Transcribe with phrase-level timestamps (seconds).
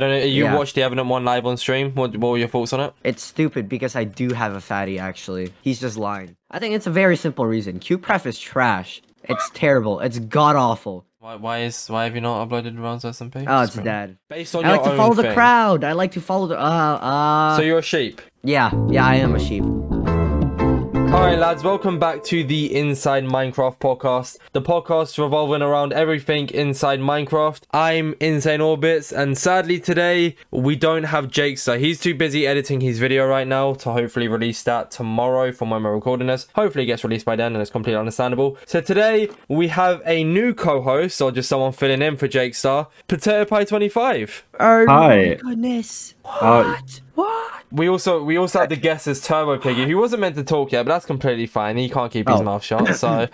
[0.00, 0.24] don't know.
[0.24, 0.56] You Yeah.
[0.56, 1.92] watched the Evident one live on stream.
[1.94, 2.92] What, what were your thoughts on it?
[3.04, 5.52] It's stupid because I do have a fatty actually.
[5.62, 6.34] He's just lying.
[6.50, 7.78] I think it's a very simple reason.
[7.78, 9.00] CubeCraft is trash.
[9.24, 10.00] It's terrible.
[10.00, 11.04] It's god awful.
[11.20, 13.44] Why, why is why have you not uploaded rounds SMP?
[13.46, 14.16] Oh, it's dead.
[14.28, 15.84] Based on I like to follow the crowd.
[15.84, 18.20] I like to follow the uh uh So you're a sheep.
[18.42, 19.64] Yeah, yeah, I am a sheep.
[21.12, 24.38] Alright lads, welcome back to the Inside Minecraft podcast.
[24.52, 27.62] The podcast revolving around everything inside Minecraft.
[27.72, 31.80] I'm Insane Orbitzz and sadly today we don't have Jake Jakester.
[31.80, 35.82] He's too busy editing his video right now to hopefully release that tomorrow from when
[35.82, 36.46] we're recording this.
[36.54, 38.56] Hopefully it gets released by then and it's completely understandable.
[38.66, 43.44] So today we have a new co-host or just someone filling in for Jakester, Potato
[43.46, 44.44] Pie 25.
[44.60, 45.08] Oh Hi.
[45.16, 46.14] my goodness.
[46.24, 46.76] Uh,
[47.14, 47.60] What?
[47.72, 50.72] We also we also had to guess as Turbo Piggy, who wasn't meant to talk
[50.72, 51.76] yet, but that's completely fine.
[51.76, 52.42] He can't keep his Oh.
[52.44, 52.96] mouth shut.
[52.96, 53.26] So how,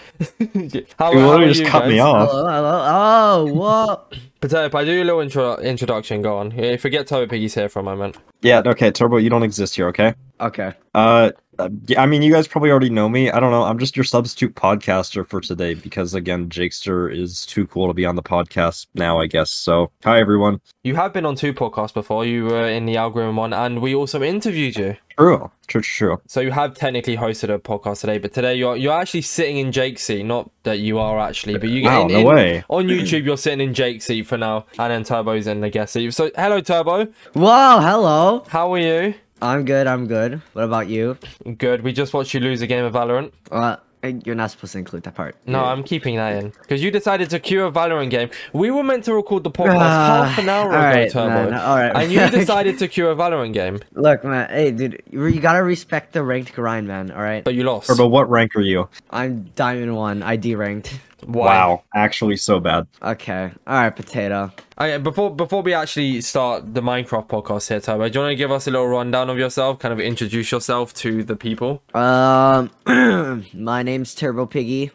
[0.52, 2.00] you how literally are just you cut me guys?
[2.02, 2.28] off.
[2.30, 2.84] Hello, hello.
[2.86, 4.14] Oh, what?
[4.48, 6.22] Potato Pie, do your little intro- introduction.
[6.22, 6.52] Go on.
[6.52, 8.16] Yeah, forget Turbo Piggy's here for a moment.
[8.42, 10.14] Yeah, okay, Turbo, you don't exist here, okay?
[10.40, 10.72] Okay.
[10.94, 13.28] Uh, uh, I mean, you guys probably already know me.
[13.30, 13.64] I don't know.
[13.64, 18.04] I'm just your substitute podcaster for today because, again, Jakester is too cool to be
[18.04, 19.50] on the podcast now, I guess.
[19.50, 20.60] So, hi, everyone.
[20.84, 22.24] You have been on two podcasts before.
[22.24, 24.96] You were in the algorithm one, and we also interviewed you.
[25.18, 25.50] True.
[25.66, 26.20] True, true, true.
[26.26, 29.72] So you have technically hosted a podcast today, but today you're you're actually sitting in
[29.72, 30.22] Jake's seat.
[30.24, 32.64] Not that you are actually, but you get Wow, in, no in- way.
[32.68, 33.24] on YouTube.
[33.24, 36.12] You're sitting in Jake's seat for now, and then Turbo's in the guest seat.
[36.14, 37.06] So hello, Turbo.
[37.32, 38.44] Whoa, hello.
[38.48, 39.14] How are you?
[39.42, 40.40] I'm good, I'm good.
[40.54, 41.18] What about you?
[41.58, 41.82] Good.
[41.82, 43.32] We just watched you lose a game of Valorant.
[43.50, 43.76] Uh,
[44.24, 45.34] you're not supposed to include that part.
[45.46, 48.30] No, I'm keeping that in because you decided to queue a Valorant game.
[48.52, 51.54] We were meant to record the podcast Ah, half an hour ago, alright, Turbo, man,
[51.54, 51.96] alright.
[51.96, 54.48] and you decided to queue a Valorant game, Look, man.
[54.48, 57.10] Hey, dude, you you gotta respect the ranked grind, man.
[57.10, 57.42] All right.
[57.42, 57.88] but you lost.
[57.88, 58.88] Turbo, what rank are you?
[59.10, 60.22] I'm diamond one.
[60.22, 60.98] ID ranked.
[61.26, 61.46] Why?
[61.46, 62.86] Wow, actually so bad.
[63.02, 63.50] Okay.
[63.66, 64.52] All right, potato.
[64.78, 68.36] Okay, before before we actually start the Minecraft podcast here, Turbo, do you want to
[68.36, 69.78] give us a little rundown of yourself?
[69.80, 71.82] Kind of introduce yourself to the people.
[71.94, 72.70] Um,
[73.54, 74.92] my name's Turbo Piggy.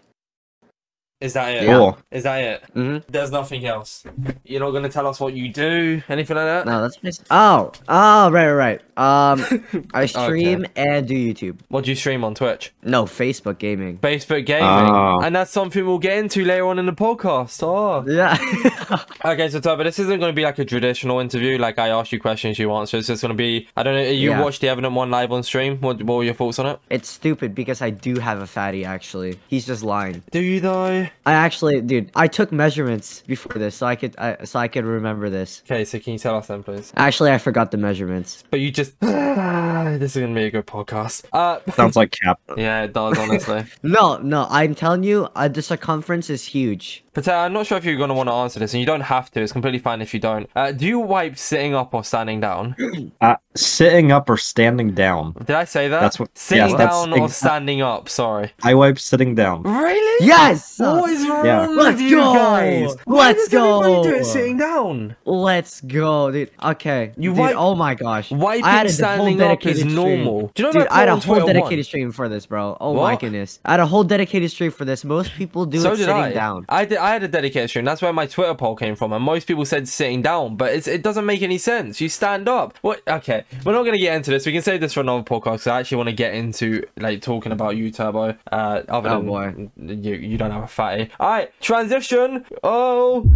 [1.21, 1.65] Is that it?
[1.67, 1.97] Cool.
[2.09, 2.63] Is that it?
[2.75, 3.03] Mhm.
[3.07, 4.03] There's nothing else.
[4.43, 6.65] You're not gonna tell us what you do, anything like that.
[6.65, 7.23] No, that's nice.
[7.31, 8.81] Oh, oh, right, right, right.
[8.97, 11.59] Um, I stream and do YouTube.
[11.69, 12.73] What do you stream on Twitch?
[12.83, 13.97] No, Facebook gaming.
[13.99, 15.19] Facebook gaming, Ah.
[15.21, 17.61] and that's something we'll get into later on in the podcast.
[17.63, 18.03] Oh.
[18.07, 18.37] Yeah.
[19.23, 21.57] Okay, so Turbo, this isn't going to be like a traditional interview.
[21.59, 22.97] Like I ask you questions, you answer.
[22.97, 23.67] It's just going to be.
[23.77, 24.01] I don't know.
[24.01, 24.41] You Yeah.
[24.41, 25.77] watched the Evident one live on stream.
[25.77, 26.79] What, what were your thoughts on it?
[26.89, 28.83] it's stupid because I do have a fatty.
[28.83, 30.23] Actually, he's just lying.
[30.31, 31.07] Do you though?
[31.25, 34.85] I actually, dude, I took measurements before this, so I could, I, so I could
[34.85, 35.61] remember this.
[35.65, 36.91] Okay, so can you tell us then, please?
[36.95, 38.43] Actually, I forgot the measurements.
[38.49, 38.99] But you just.
[38.99, 41.25] this is going to be a good podcast.
[41.31, 42.39] Uh, Sounds like Cap.
[42.57, 43.65] yeah, it does honestly.
[43.83, 47.03] No, no, I'm telling you, uh, the circumference is huge.
[47.13, 48.85] But uh, I'm not sure if you're going to want to answer this, and you
[48.85, 49.41] don't have to.
[49.41, 50.49] It's completely fine if you don't.
[50.55, 52.75] Uh, do you wipe sitting up or standing down?
[53.21, 55.33] Uh, sitting up or standing down?
[55.45, 55.99] Did I say that?
[55.99, 58.09] That's what- Sitting yes, that's down or exa- standing up.
[58.09, 58.51] Sorry.
[58.63, 59.61] I wipe sitting down.
[59.63, 60.25] Really?
[60.25, 60.79] Yes.
[60.79, 61.67] What is wrong Yeah.
[61.67, 62.33] with Let's you go!
[62.33, 62.95] guys?
[63.05, 64.15] Why Let's does everybody do go!
[64.17, 65.15] it sitting down?
[65.25, 66.49] Let's go, dude.
[66.63, 67.39] Okay, You dude.
[67.39, 69.95] wipe- oh my gosh, wiping I had a whole standing up dedicated is stream.
[69.95, 70.51] normal.
[70.55, 72.77] Do you know Dude, I I had a whole dedicated stream for this, bro.
[72.81, 75.03] Oh my goodness, I had a whole dedicated stream for this.
[75.03, 76.31] Most people do So it sitting I.
[76.33, 76.65] down.
[76.69, 76.97] I did.
[77.01, 77.85] I had a dedicated stream.
[77.85, 80.87] That's where my Twitter poll came from, and most people said sitting down, but it's,
[80.87, 81.99] it doesn't make any sense.
[81.99, 82.77] You stand up.
[82.81, 83.01] What?
[83.07, 84.45] Okay, we're not gonna get into this.
[84.45, 85.41] We can save this for another podcast.
[85.63, 88.35] 'cause I actually want to get into like talking about you, Turbo.
[88.51, 89.69] Uh, other Oh, than boy.
[89.77, 91.09] you, you don't have a fatty.
[91.19, 92.45] All right, transition.
[92.63, 93.29] Oh.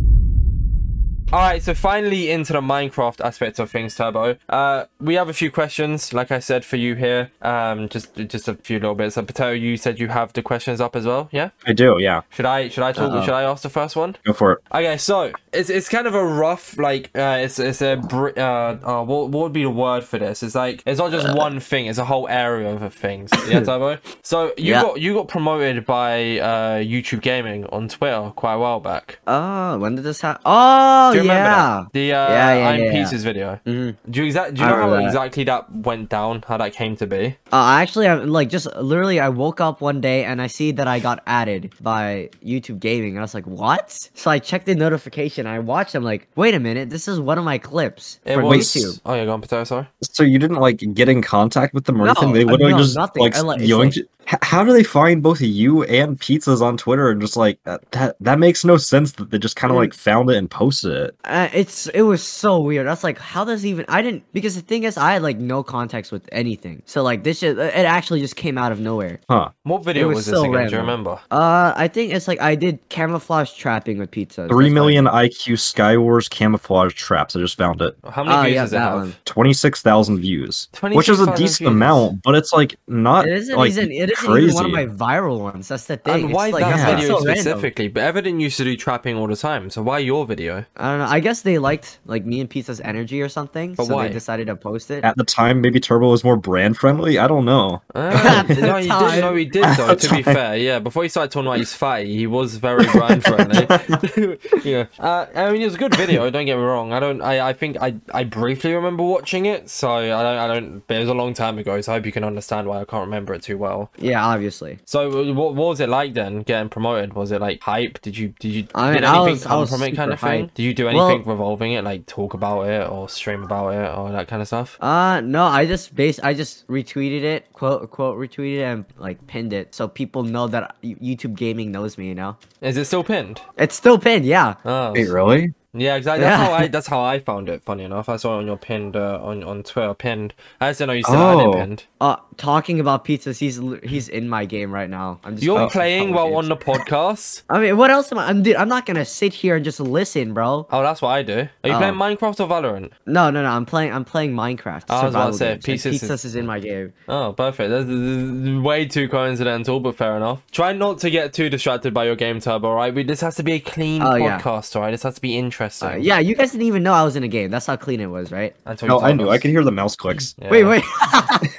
[1.33, 4.37] All right, so finally into the Minecraft aspect of things, Turbo.
[4.47, 7.31] Uh, we have a few questions, like I said, for you here.
[7.41, 9.17] Um, just just a few little bits.
[9.17, 11.27] And Potato, you said you have the questions up as well.
[11.31, 11.49] Yeah.
[11.65, 12.21] I do, yeah.
[12.29, 13.11] Should I should I talk?
[13.11, 13.23] Uh-oh.
[13.25, 14.15] Should I ask the first one?
[14.23, 14.59] Go for it.
[14.73, 18.77] Okay, so it's it's kind of a rough like uh, it's it's a br- uh,
[18.83, 20.43] uh what what would be the word for this?
[20.43, 23.31] It's like it's not just one thing; it's a whole area of things.
[23.49, 23.97] Yeah, Turbo.
[24.21, 24.81] So you Yeah.
[24.83, 29.17] got you got promoted by uh YouTube Gaming on Twitter quite a while back.
[29.25, 30.43] Oh, when did this happen?
[30.45, 31.83] Oh, Do you remember yeah.
[31.83, 31.93] that?
[31.93, 33.59] The uh, Yeah, yeah, I'm yeah, Pieces video.
[33.65, 33.95] Mhm.
[34.09, 34.53] Do you exact?
[34.55, 35.03] Do you I know how that.
[35.05, 36.43] exactly that went down?
[36.47, 37.37] How that came to be?
[37.51, 40.87] Uh, actually, I'm like just literally, I woke up one day and I see that
[40.87, 44.75] I got added by YouTube Gaming, and I was like, "What?" So I checked the
[44.75, 45.47] notification.
[45.47, 45.95] I watched.
[45.95, 48.57] I'm like, "Wait a minute, this is one of my clips It for was.
[48.73, 49.63] YouTube." Oh, yeah, go on, Potato.
[49.63, 49.87] Sorry.
[50.01, 52.33] So you didn't like get in contact with them or No, anything?
[52.33, 53.23] They uh, literally no, just nothing.
[53.23, 53.99] like I, like, it's yoinked.
[54.27, 57.81] H- how do they find both you and pizzas on Twitter and just like that?
[57.91, 59.81] That, that makes no sense that they just kind of Mm.
[59.81, 61.15] like found it and posted it.
[61.25, 62.87] Uh, it's it was so weird.
[62.87, 65.63] That's like how does even I didn't because the thing is I had like no
[65.63, 66.81] context with anything.
[66.85, 69.19] So like this just it actually just came out of nowhere.
[69.29, 69.49] Huh?
[69.63, 70.67] What video It was was, this so again?
[70.67, 71.19] Do you remember?
[71.29, 74.47] Uh, I think it's like I did camouflage trapping with pizza.
[74.47, 77.35] Three million IQ Skywars camouflage traps.
[77.35, 77.95] I just found it.
[78.09, 79.25] How many Oh, views yeah, does it that have?
[79.25, 81.71] Twenty six thousand views, which is a decent views.
[81.71, 84.45] amount, but it's like not It isn't like even it isn't crazy.
[84.45, 85.67] even one of my viral ones.
[85.67, 86.25] That's the thing.
[86.25, 86.95] And why it's like, that yeah.
[86.95, 87.35] video so random.
[87.35, 87.87] specifically?
[87.87, 90.65] But Evident used to do trapping all the time, so why your video?
[90.77, 91.05] I don't know.
[91.05, 94.07] I guess they liked like me and Pizza's energy or something, But so why?
[94.07, 95.03] they decided to post it.
[95.03, 97.17] At the time, maybe Turbo was more brand friendly.
[97.17, 97.81] I don't know.
[97.95, 98.89] At the no, he did.
[98.89, 99.21] time.
[99.21, 99.89] No, he did though.
[99.91, 100.79] At To be fair, yeah.
[100.79, 103.65] Before he started talking about his fatty, he was very brand friendly.
[104.63, 104.85] yeah.
[104.99, 106.29] Uh, I mean, it was a good video.
[106.29, 106.93] Don't get me wrong.
[106.93, 107.21] I don't.
[107.21, 109.69] I, I think I, I briefly remember watching it.
[109.69, 110.37] So I don't.
[110.37, 110.87] I don't.
[110.87, 111.79] But it was a long time ago.
[111.81, 113.91] So I hope you can understand why I can't remember it too well.
[114.05, 114.79] Yeah, obviously.
[114.85, 116.41] So uh, what, what was it like then?
[116.43, 117.13] Getting promoted?
[117.13, 118.01] Was it like hype?
[118.01, 120.11] Did you did you I mean, did I anything was- come was from it kind
[120.13, 120.47] of thing?
[120.47, 120.53] hyped.
[120.53, 123.97] Did you do Well- anything revolving it, like talk about it or stream about it
[123.97, 124.77] or that kind of stuff?
[124.81, 129.25] Uh no, I just base I just retweeted it, quote quote retweeted it and like
[129.27, 132.37] pinned it so people know that YouTube gaming knows me, you know.
[132.61, 133.41] Is it still pinned?
[133.57, 134.55] It's still pinned, yeah.
[134.65, 135.53] Oh, Wait, really?
[135.75, 136.23] Yeah, exactly.
[136.23, 136.45] That's Yeah.
[136.47, 136.67] how I.
[136.67, 137.63] That's how I found it.
[137.63, 139.93] Funny enough, I saw it on your pinned uh, on on Twitter.
[139.93, 140.33] Pinned.
[140.61, 141.51] I just didn't know you had Oh.
[141.51, 141.83] it pinned.
[142.01, 145.19] Uh talking about pizzas, he's he's in my game right now.
[145.23, 146.37] I'm just You're playing while games.
[146.37, 147.43] on the podcast.
[147.49, 148.27] I mean, what else am I?
[148.27, 150.67] I'm dude, I'm not gonna sit here and just listen, bro.
[150.71, 151.47] Oh, that's what I do.
[151.63, 151.77] Are you Oh.
[151.77, 152.91] playing Minecraft or Valorant?
[153.05, 153.49] No, no, no.
[153.49, 153.93] I'm playing.
[153.93, 154.83] I'm playing Minecraft.
[154.89, 156.93] I was about to say, and Pizzas is- is in my game.
[157.07, 157.69] Oh, perfect.
[157.69, 160.41] That's, that's way too coincidental, but fair enough.
[160.51, 162.93] Try not to get too distracted by your game tab, alright?
[162.93, 164.39] We This has to be a clean Oh, yeah.
[164.39, 164.91] podcast, alright?
[164.93, 165.64] This has to be interesting.
[165.69, 167.49] Uh, yeah, you guys didn't even know I was in a game.
[167.51, 168.55] That's how clean it was, right?
[168.65, 169.29] Until No, I knew.
[169.29, 169.35] us.
[169.35, 170.35] I could hear the mouse clicks.
[170.41, 170.49] Yeah.
[170.49, 170.83] Wait, wait.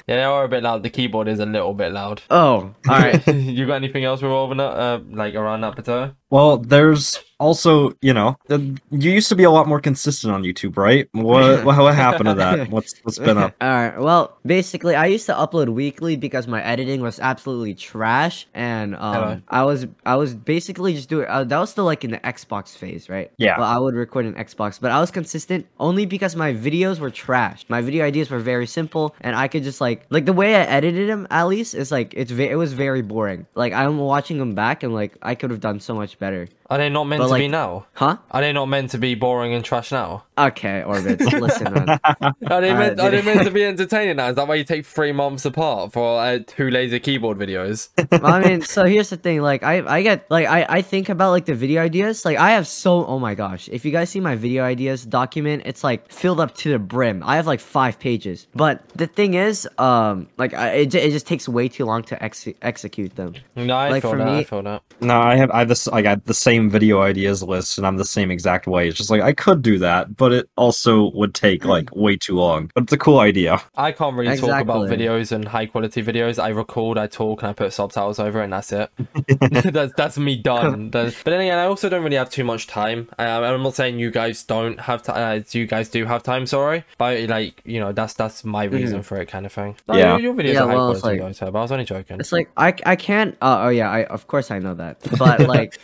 [0.09, 0.85] Yeah, they are a bit loud.
[0.85, 2.23] The keyboard is a little bit loud.
[2.31, 3.27] oh, all right.
[3.35, 6.15] you got anything else revolving that, uh, like around that potato?
[6.31, 10.77] Well, there's also, you know, you used to be a lot more consistent on YouTube,
[10.77, 11.09] right?
[11.13, 12.71] What what, what happened to that?
[12.71, 13.55] What's what's been up?
[13.61, 13.99] All right.
[13.99, 19.33] Well, basically, I used to upload weekly because my editing was absolutely trash, and Hello.
[19.33, 21.27] um, I was I was basically just doing.
[21.29, 23.31] Uh, that was still like in the Xbox phase, right?
[23.37, 23.59] Yeah.
[23.59, 27.11] Well, I would record in Xbox, but I was consistent only because my videos were
[27.11, 27.65] trash.
[27.69, 30.63] My video ideas were very simple, and I could just like like the way I
[30.63, 31.27] edited them.
[31.31, 33.47] At least it's like it's ve- it was very boring.
[33.55, 36.49] Like I'm watching them back, and like I could have done so much better.
[36.69, 37.87] Are they not meant But, to be now?
[37.95, 38.17] Huh?
[38.31, 40.25] Are they not meant to be boring and trash now?
[40.39, 41.21] Okay, Orbit.
[41.41, 41.99] listen, man.
[42.05, 43.25] Are they, Alright, meant, are they dude.
[43.35, 44.29] meant to be entertaining now?
[44.29, 47.89] Is that why you take three months apart for uh, two laser keyboard videos?
[48.23, 49.41] I mean, so here's the thing.
[49.41, 52.25] Like, I, I get, like, I, I think about like the video ideas.
[52.25, 55.63] Like, I have so, oh my gosh, if you guys see my video ideas document,
[55.65, 57.23] it's like filled up to the brim.
[57.25, 58.47] I have like five pages.
[58.55, 62.23] But the thing is, um, like, I, it, it just takes way too long to
[62.23, 63.35] ex- execute them.
[63.55, 64.29] No, I Like, feel for that.
[64.29, 64.83] I me- feel that.
[65.01, 67.87] No, I have I have this like I have the same video ideas list, and
[67.87, 68.89] I'm the same exact way.
[68.89, 72.37] It's just like I could do that, but it also would take like way too
[72.37, 72.71] long.
[72.75, 73.61] But it's a cool idea.
[73.77, 76.43] I can't really talk about videos and high quality videos.
[76.43, 78.91] I record, I talk, and I put subtitles over, it, and that's it.
[79.73, 80.91] that's that's me done.
[80.91, 83.09] That's- but then again, I also don't really have too much time.
[83.19, 85.17] I, I'm not saying you guys don't have time.
[85.39, 86.47] Uh, you guys do have time.
[86.47, 89.77] Sorry, but like you know, that's that's my reason for it, kind of thing.
[89.89, 90.19] No, Yeah.
[90.19, 91.57] your, your videos Yeah, are high well, quality like- though, Tab.
[91.57, 92.21] I was only joking.
[92.21, 94.99] It's like, I, I can't, uh, oh yeah, I, of course I know that.
[95.19, 95.79] But like,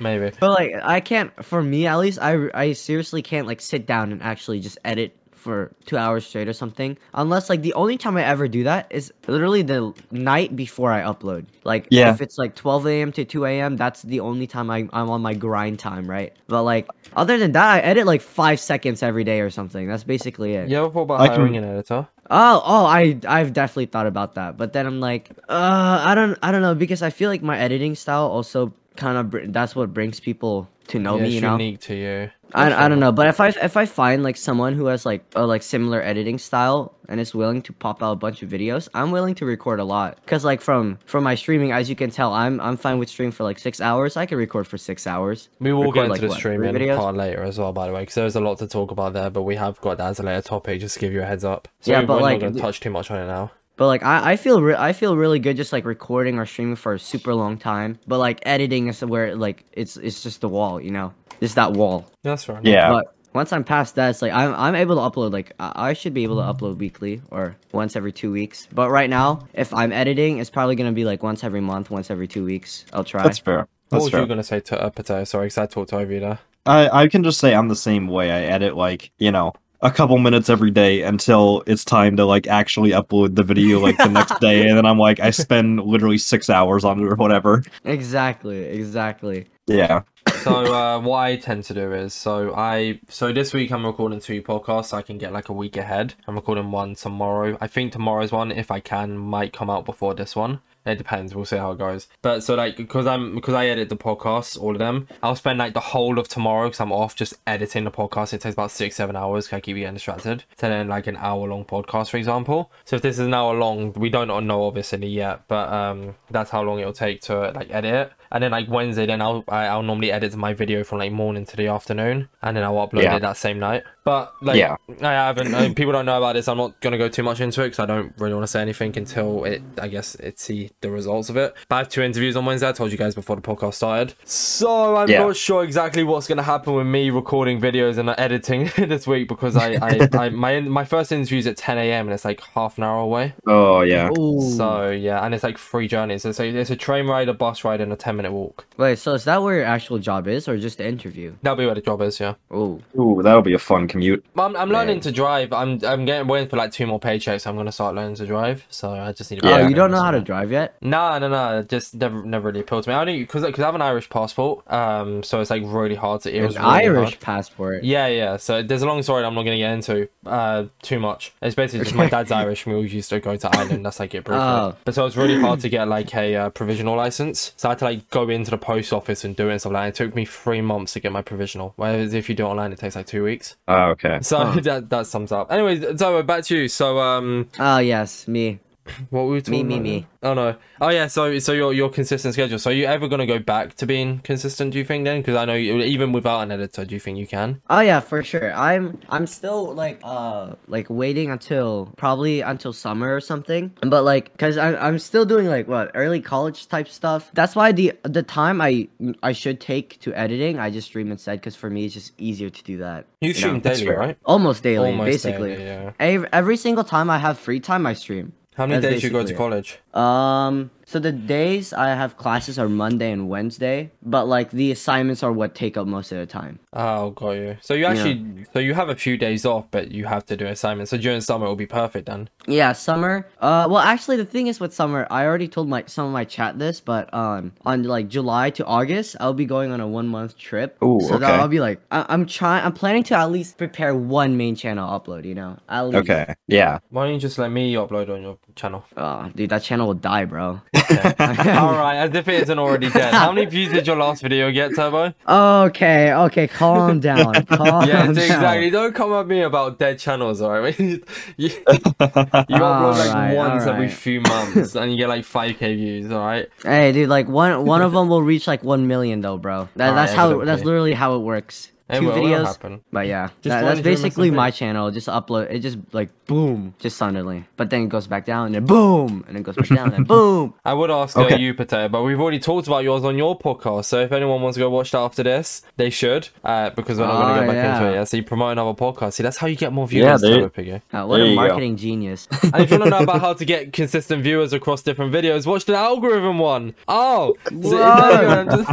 [0.00, 0.30] Maybe.
[0.44, 4.12] But like I can't for me at least I I seriously can't like sit down
[4.12, 8.16] and actually just edit for 2 hours straight or something unless like the only time
[8.16, 11.44] I ever do that is literally the night before I upload.
[11.64, 12.10] Like Yeah.
[12.14, 13.12] if it's like 12 a.m.
[13.12, 13.76] to 2 a.m.
[13.76, 16.32] that's the only time I, I'm on my grind time, right?
[16.48, 19.86] But like other than that I edit like 5 seconds every day or something.
[19.86, 20.70] That's basically it.
[20.70, 22.08] Yeah, ever thought about I can- hiring an editor?
[22.30, 26.38] Oh, oh, I I've definitely thought about that, but then I'm like, uh, I don't
[26.42, 29.74] I don't know because I feel like my editing style also kind of br- that's
[29.74, 31.52] what brings people to know yeah, me, you know.
[31.52, 32.30] unique to you.
[32.52, 35.24] I, I don't know, but if I if I find like someone who has like
[35.34, 38.88] a like similar editing style and is willing to pop out a bunch of videos,
[38.94, 40.24] I'm willing to record a lot.
[40.26, 43.32] Cause like from from my streaming, as you can tell, I'm I'm fine with stream
[43.32, 44.16] for like six hours.
[44.16, 45.48] I can record for six hours.
[45.58, 46.96] We will Record, get into like, the what, streaming videos?
[46.98, 49.30] part later as well, by the way, because there's a lot to talk about there.
[49.30, 51.44] But we have got that as a later topic, just to give you a heads
[51.44, 51.66] up.
[51.80, 53.50] So Yeah, we're but, not like, to the- touch too much on it now.
[53.76, 56.76] But like I, I feel re- I feel really good just like recording or streaming
[56.76, 57.98] for a super long time.
[58.06, 61.72] But like editing is where like it's it's just the wall, you know, just that
[61.72, 62.06] wall.
[62.22, 62.56] That's fair.
[62.56, 62.66] enough.
[62.66, 62.90] Yeah.
[62.90, 65.92] But once I'm past that, it's like I'm I'm able to upload like I I
[65.92, 68.68] should be able to upload weekly or once every two weeks.
[68.72, 72.10] But right now, if I'm editing, it's probably gonna be like once every month, once
[72.10, 72.84] every two weeks.
[72.92, 73.24] I'll try.
[73.24, 73.58] That's fair.
[73.58, 74.20] What That's was fair.
[74.20, 75.24] you going to say to uh, Potato?
[75.24, 76.38] Sorry, because I talked over you there.
[76.64, 78.30] I I can just say I'm the same way.
[78.30, 79.52] I edit like you know
[79.84, 83.98] a couple minutes every day until it's time to like actually upload the video like
[83.98, 87.14] the next day, and then I'm like, I spend literally six hours on it or
[87.14, 87.62] whatever.
[87.84, 89.46] Exactly, exactly.
[89.66, 90.02] Yeah.
[90.42, 94.20] so uh, what I tend to do is so I so this week I'm recording
[94.20, 94.86] two podcasts.
[94.86, 96.14] So I can get like a week ahead.
[96.26, 97.58] I'm recording one tomorrow.
[97.60, 100.60] I think tomorrow's one, if I can, might come out before this one.
[100.86, 101.34] It depends.
[101.34, 102.08] We'll see how it goes.
[102.22, 105.08] But so like because I'm because I edit the podcasts, all of them.
[105.22, 108.34] I'll spend like the whole of tomorrow because I'm off just editing the podcast.
[108.34, 109.48] It takes about six seven hours.
[109.48, 110.44] Cause I keep getting distracted.
[110.58, 112.70] So then like an hour long podcast, for example.
[112.84, 116.50] So if this is an hour long, we don't know obviously yet, but um that's
[116.50, 118.12] how long it'll take to like edit it.
[118.34, 121.46] And then like Wednesday, then I'll I, I'll normally edit my video from like morning
[121.46, 123.16] to the afternoon, and then I'll upload Yeah.
[123.16, 123.84] it that same night.
[124.04, 124.76] But like Yeah.
[125.00, 125.54] I haven't.
[125.54, 126.46] I mean, people don't know about this.
[126.48, 128.60] I'm not gonna go too much into it because I don't really want to say
[128.60, 129.62] anything until it.
[129.80, 131.54] I guess it see the results of it.
[131.68, 132.68] But I have two interviews on Wednesday.
[132.68, 134.14] I told you guys before the podcast started.
[134.24, 135.20] So I'm Yeah.
[135.20, 139.28] not sure exactly what's gonna happen with me recording videos and uh, editing this week
[139.28, 142.06] because I, I, I my my first interview is at 10 a.m.
[142.08, 143.34] and it's like half an hour away.
[143.46, 144.10] Oh yeah.
[144.18, 144.40] Ooh.
[144.56, 146.24] So yeah, and it's like three journeys.
[146.24, 148.66] It's a, it's a train ride, a bus ride, and a 10 minute walk.
[148.76, 151.34] Wait, so is that where your actual job is, or just the interview?
[151.42, 152.18] That'll be where the job is.
[152.20, 152.34] Yeah.
[152.50, 154.24] Oh, Ooh, that'll be a fun commute.
[154.36, 155.00] I'm, I'm learning Man.
[155.02, 155.52] to drive.
[155.52, 157.46] I'm I'm getting waiting for like two more paychecks.
[157.46, 158.66] I'm gonna start learning to drive.
[158.70, 159.40] So I just need.
[159.42, 159.56] to Yeah.
[159.56, 160.76] oh, you don't know how to drive yet?
[160.80, 161.58] No, no, no.
[161.60, 162.94] It just never, never really appealed to me.
[162.96, 164.70] I only because because I have an Irish passport.
[164.72, 166.34] Um, so it's like really hard to.
[166.36, 167.20] It was An really Irish hard.
[167.20, 167.84] passport.
[167.84, 168.36] Yeah, yeah.
[168.36, 170.08] So there's a long story that I'm not gonna get into.
[170.26, 171.32] Uh, too much.
[171.42, 172.64] It's basically just my dad's Irish.
[172.64, 173.84] and We always used to go to Ireland.
[173.84, 174.42] That's like it briefly.
[174.44, 174.76] Oh.
[174.84, 177.52] But so it's really hard to get like a uh, provisional license.
[177.56, 179.72] So I had to like go into the post office and do it and stuff
[179.72, 179.94] like.
[179.94, 180.00] that.
[180.00, 181.72] It took me three months to get my provisional.
[181.76, 183.56] Whereas if you do it online, it takes like two weeks.
[183.68, 184.18] Oh, okay.
[184.22, 184.60] So Huh.
[184.62, 185.50] that that sums up.
[185.52, 186.68] Anyway, so back to you.
[186.68, 188.60] So um, Oh yes, me.
[189.10, 190.00] what were we talking me, about me.
[190.22, 190.30] now?
[190.30, 190.56] Oh no.
[190.80, 191.06] Oh yeah.
[191.06, 192.58] So so your your consistent schedule.
[192.58, 194.72] So are you ever gonna go back to being consistent?
[194.72, 195.20] Do you think then?
[195.20, 197.62] Because I know you, even without an editor, do you think you can?
[197.70, 198.52] Oh yeah, for sure.
[198.52, 203.72] I'm I'm still like uh like waiting until probably until summer or something.
[203.80, 207.30] But like cuz I'm I'm still doing like what, early college type stuff.
[207.32, 208.88] That's why the the time I
[209.22, 212.50] I should take to editing, I just stream instead cuz for me it's just easier
[212.50, 213.06] to do that.
[213.20, 214.18] You know, stream that's daily, right?
[214.24, 215.56] Almost daily, Almost basically.
[215.56, 215.90] daily, yeah.
[215.98, 218.32] Every, every single time I have free time I stream.
[218.56, 219.78] How many That's days you go to college?
[219.92, 225.24] Um, so the days I have classes are Monday and Wednesday, but like the assignments
[225.24, 226.60] are what take up most of the time.
[226.72, 227.56] Oh, got you.
[227.62, 230.46] So you actually, so you have a few days off, but you have to do
[230.46, 230.92] assignments.
[230.92, 232.28] So during summer, it will be perfect then.
[232.46, 233.26] Yeah, summer.
[233.40, 236.24] Uh, well, actually, the thing is with summer, I already told my some of my
[236.24, 240.06] chat this, but um, on like July to August, I'll be going on a one
[240.06, 240.80] month trip.
[240.80, 241.40] Ooh, so that okay.
[241.40, 244.88] I'll be like, I- I'm trying, I'm planning to at least prepare one main channel
[244.88, 245.24] upload.
[245.24, 246.08] You know, at least.
[246.08, 246.34] Okay.
[246.46, 246.78] Yeah.
[246.90, 248.84] Why don't you just let me upload on your channel?
[248.96, 250.60] Oh, dude, that channel will die, bro.
[251.58, 253.14] All right, as if it isn't already dead.
[253.14, 255.12] How many views did your last video get, Turbo?
[255.28, 258.10] okay, okay, calm down, calm Yes, down.
[258.10, 258.70] exactly.
[258.70, 260.78] Don't come at me about dead channels, alright?
[260.80, 261.00] you
[261.36, 266.48] you upload like Alright, once every few months and you get like 5k views, alright?
[266.62, 269.68] Hey, dude, like one one of them will reach like one million though, bro.
[269.76, 270.46] That, Alright, that's how evidently.
[270.46, 271.70] that's literally how it works.
[271.86, 274.90] It Two will- will videos, but yeah, that- that's basically my channel.
[274.90, 277.44] Just upload it, just like boom, just suddenly.
[277.58, 279.92] But then it goes back down, and then boom, and it goes back down, and
[279.92, 280.54] then boom.
[280.64, 281.34] I would ask Okay.
[281.34, 283.84] uh, you, Potato, but we've already talked about yours on your podcast.
[283.84, 287.06] So if anyone wants to go watch that after this, they should, uh, because we're
[287.06, 287.94] not going to go get back into it.
[287.96, 289.12] Yeah, so you promote another podcast.
[289.12, 290.22] See, that's how you get more viewers.
[290.22, 290.72] Yeah, there- Turbo Piggy.
[290.90, 291.42] Uh, what There a you go.
[291.42, 292.28] marketing genius.
[292.44, 295.44] And if you want to know about how to get consistent viewers across different videos,
[295.46, 296.74] watch the algorithm one.
[296.88, 298.64] Oh, so, Whoa.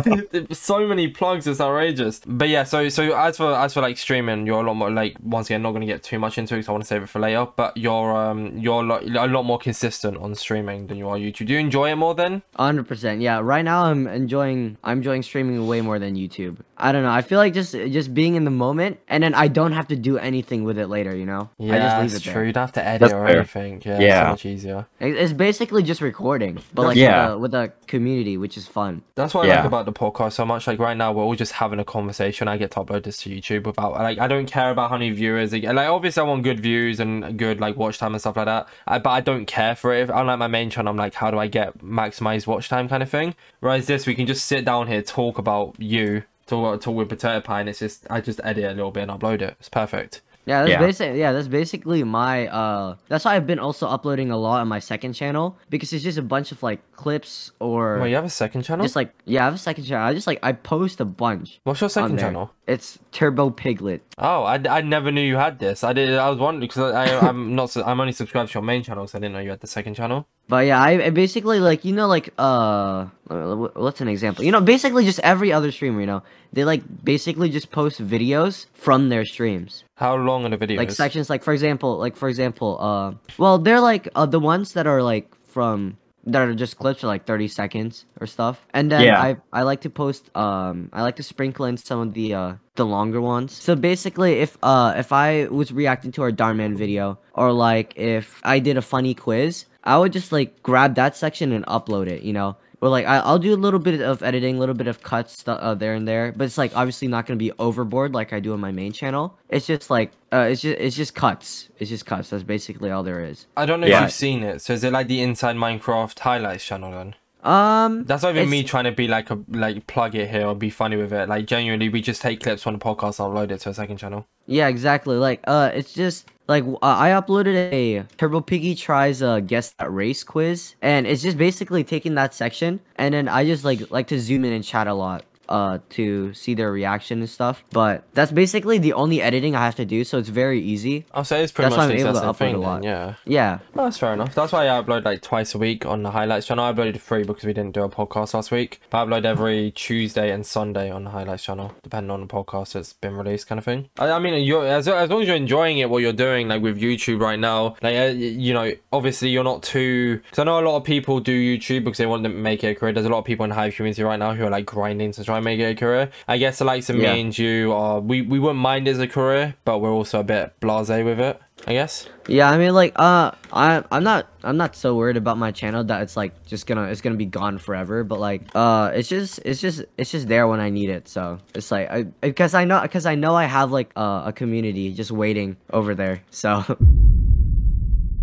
[0.48, 2.22] just- so many plugs, it's outrageous.
[2.26, 5.18] But yeah, so so as for as for like streaming, you're a lot more like
[5.22, 7.04] once again not going to get too much into it because I want to save
[7.04, 7.48] it for later.
[7.56, 11.48] But you're um you're a lot more consistent on streaming than you are YouTube.
[11.48, 12.42] Do you enjoy it more then?
[12.56, 13.22] Hundred percent.
[13.22, 13.40] Yeah.
[13.42, 14.78] Right now, I'm enjoying.
[14.84, 16.60] I'm enjoying streaming way more than YouTube.
[16.82, 17.12] I don't know.
[17.12, 19.96] I feel like just just being in the moment, and then I don't have to
[19.96, 21.16] do anything with it later.
[21.16, 21.50] You know.
[21.60, 22.46] yeah, I just leave that's it true.
[22.48, 23.38] You don't have to edit That's or fair.
[23.38, 23.82] anything.
[23.86, 24.24] Yeah, Yeah.
[24.26, 24.88] so much easier.
[25.00, 27.36] It's basically just recording, but like Yeah.
[27.36, 29.04] with, a, with a community, which is fun.
[29.16, 30.66] That's what I like about the podcast so much.
[30.68, 32.48] Like right now, we're all just having a conversation.
[32.48, 35.12] I get to upload this to YouTube without like I don't care about how many
[35.12, 35.54] viewers.
[35.54, 38.68] Like obviously, I want good views and good like watch time and stuff like that.
[38.88, 40.02] I, but I don't care for it.
[40.04, 43.04] If, unlike my main channel, I'm like, how do I get maximized watch time kind
[43.04, 43.36] of thing.
[43.60, 47.42] Whereas this, we can just sit down here, talk about you, talk talk with Potato
[47.42, 49.56] Pie, and it's just I just edit a little bit and upload it.
[49.60, 50.22] It's perfect.
[50.46, 50.80] Yeah, that's Yeah.
[50.80, 51.16] basic.
[51.18, 52.48] Yeah, that's basically my.
[52.48, 56.04] Uh, that's why I've been also uploading a lot on my second channel because it's
[56.04, 58.84] just a bunch of like clips or Well, you have a second channel.
[58.84, 60.04] just like yeah, I have a second channel.
[60.08, 61.60] I just like I post a bunch.
[61.64, 62.26] What's your on second there.
[62.26, 62.52] channel?
[62.72, 64.02] It's Turbo Piglet.
[64.18, 65.84] Oh, I, I never knew you had this.
[65.84, 66.14] I did.
[66.14, 67.76] I was wondering because I, I I'm not.
[67.76, 69.96] I'm only subscribed to your main channel, so I didn't know you had the second
[69.96, 70.26] channel.
[70.48, 74.46] But yeah, I, I basically like you know like uh what's an example?
[74.46, 76.24] You know, basically just every other streamer, you know,
[76.54, 79.84] they like basically just post videos from their streams.
[79.96, 80.78] How long are the videos?
[80.78, 84.74] Like sections like for example, like for example, uh well, they're like uh, the ones
[84.74, 88.66] that are like from that are just clips are like 30 seconds or stuff.
[88.74, 89.22] And then Yeah.
[89.22, 92.54] I I like to post um I like to sprinkle in some of the uh
[92.76, 93.52] the longer ones.
[93.54, 98.40] So basically if uh if I was reacting to our Darman video or like if
[98.44, 102.22] I did a funny quiz, I would just like grab that section and upload it,
[102.24, 102.56] you know.
[102.82, 105.40] Or like I, I'll do a little bit of editing, a little bit of cuts
[105.40, 108.40] stu- uh, there and there, but it's like obviously not gonna be overboard like I
[108.40, 109.38] do on my main channel.
[109.50, 111.70] It's just like uh, it's just it's just cuts.
[111.78, 112.30] It's just cuts.
[112.32, 113.46] That's basically all there is.
[113.56, 113.98] I don't know Yeah.
[114.00, 114.62] if you've seen it.
[114.62, 117.16] So is it like the Inside Minecraft highlights channel then?
[117.44, 120.56] Um, That's not even me trying to be like a like plug it here or
[120.56, 121.28] be funny with it.
[121.28, 123.98] Like genuinely, we just take clips from the podcast, and upload it to a second
[123.98, 124.28] channel.
[124.48, 125.16] Yeah, exactly.
[125.16, 129.92] Like, uh, it's just like uh, I uploaded a Turbo Piggy tries a guess that
[129.92, 134.08] race quiz, and it's just basically taking that section, and then I just like like
[134.08, 135.24] to zoom in and chat a lot.
[135.52, 139.76] Uh, to see their reaction and stuff, but that's basically the only editing I have
[139.76, 141.04] to do, so it's very easy.
[141.14, 142.82] I'll say it's pretty That's why much I'm the able to same upload a lot.
[142.82, 143.16] Then, yeah.
[143.26, 144.34] Yeah, Oh, that's fair enough.
[144.34, 146.64] That's why I upload like twice a week on the highlights channel.
[146.64, 148.80] I uploaded three because we didn't do a podcast last week.
[148.90, 152.72] But I upload every Tuesday and Sunday on the highlights channel, depending on the podcast
[152.74, 153.90] that's been released, kind of thing.
[154.00, 156.62] I, I mean, you're as, as long as you're enjoying it, what you're doing, like
[156.62, 160.18] with YouTube right now, like uh, you know, obviously you're not too.
[160.20, 162.68] Because I know a lot of people do YouTube because they want to make it
[162.68, 162.94] a career.
[162.94, 165.12] There's a lot of people in the Hive community right now who are like grinding
[165.14, 166.10] to try make it a career.
[166.28, 167.14] I guess the likes of Yeah.
[167.14, 170.24] me and you are we we wouldn't mind as a career, but we're also a
[170.24, 171.40] bit blasé with it.
[171.68, 172.10] I guess.
[172.28, 172.50] yeah.
[172.50, 176.02] I mean, like, uh, I I'm not I'm not so worried about my channel that
[176.02, 178.04] it's like just gonna it's gonna be gone forever.
[178.04, 181.08] But like, uh, it's just it's just it's just there when I need it.
[181.08, 184.34] So it's like I because I know because I know I have like uh, a
[184.34, 186.24] community just waiting over there.
[186.32, 186.64] So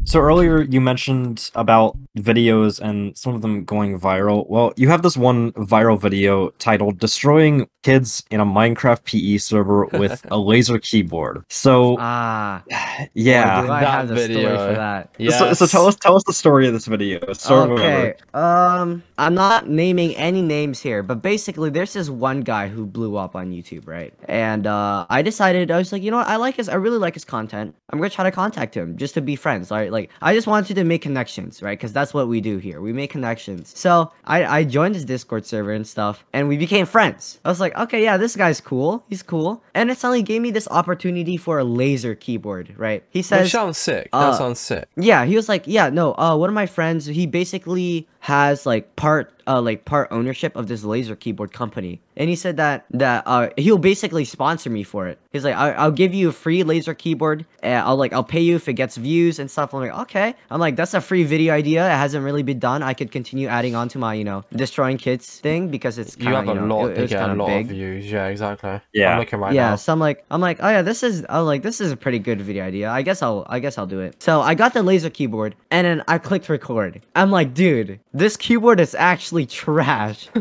[0.09, 4.49] So earlier you mentioned about videos and some of them going viral.
[4.49, 9.85] Well, you have this one viral video titled "Destroying Kids in a Minecraft PE Server
[9.85, 12.63] with a Laser Keyboard." So ah,
[13.15, 14.69] yeah, do I that have the story video.
[14.69, 15.15] for that?
[15.19, 15.31] Yeah.
[15.33, 17.33] So, so tell us tell us the story of this video.
[17.35, 18.15] Start okay.
[18.33, 23.17] Um, I'm not naming any names here, but basically, there's this one guy who blew
[23.17, 24.15] up on YouTube, right?
[24.27, 26.29] And uh, I decided I was like, you know what?
[26.29, 26.71] I like his.
[26.71, 27.75] I really like his content.
[27.91, 29.91] I'm gonna try to contact him just to be friends, right?
[29.91, 31.79] Like, I just wanted to make connections, right?
[31.79, 32.81] Because that's what we do here.
[32.81, 33.73] We make connections.
[33.77, 37.39] So I I joined his Discord server and stuff, and we became friends.
[37.45, 39.05] I was like, okay, yeah, this guy's cool.
[39.09, 39.63] He's cool.
[39.75, 43.03] And it suddenly gave me this opportunity for a laser keyboard, right?
[43.11, 44.11] He says, That sounds sick.
[44.13, 44.89] That uh, sounds sick.
[44.97, 48.95] yeah, he was like, yeah, no, uh, one of my friends, he basically has like
[48.97, 53.23] part, uh, like part ownership of this laser keyboard company, and he said that that
[53.27, 55.19] uh, he'll basically sponsor me for it.
[55.33, 58.41] He's like, I- I'll give you a free laser keyboard, and I'll like, I'll pay
[58.41, 59.73] you if it gets views and stuff.
[59.73, 60.35] I'm like, okay.
[60.51, 61.87] I'm like, that's a free video idea.
[61.87, 62.83] It hasn't really been done.
[62.83, 66.29] I could continue adding on to my, you know, destroying kids thing because it's You
[66.35, 67.67] have a you know, lot it, it get a of lot big.
[67.67, 68.11] of views.
[68.13, 68.81] Yeah, exactly.
[68.93, 69.13] Yeah.
[69.15, 69.77] I'm looking right yeah, now.
[69.77, 72.19] so I'm like, I'm like, oh yeah, this is, I'm like, this is a pretty
[72.19, 72.91] good video idea.
[72.91, 74.23] I guess I'll, I guess I'll do it.
[74.23, 77.01] So I got the laser keyboard, and then I clicked record.
[77.17, 80.29] I'm like, dude, this keyboard is actually trash.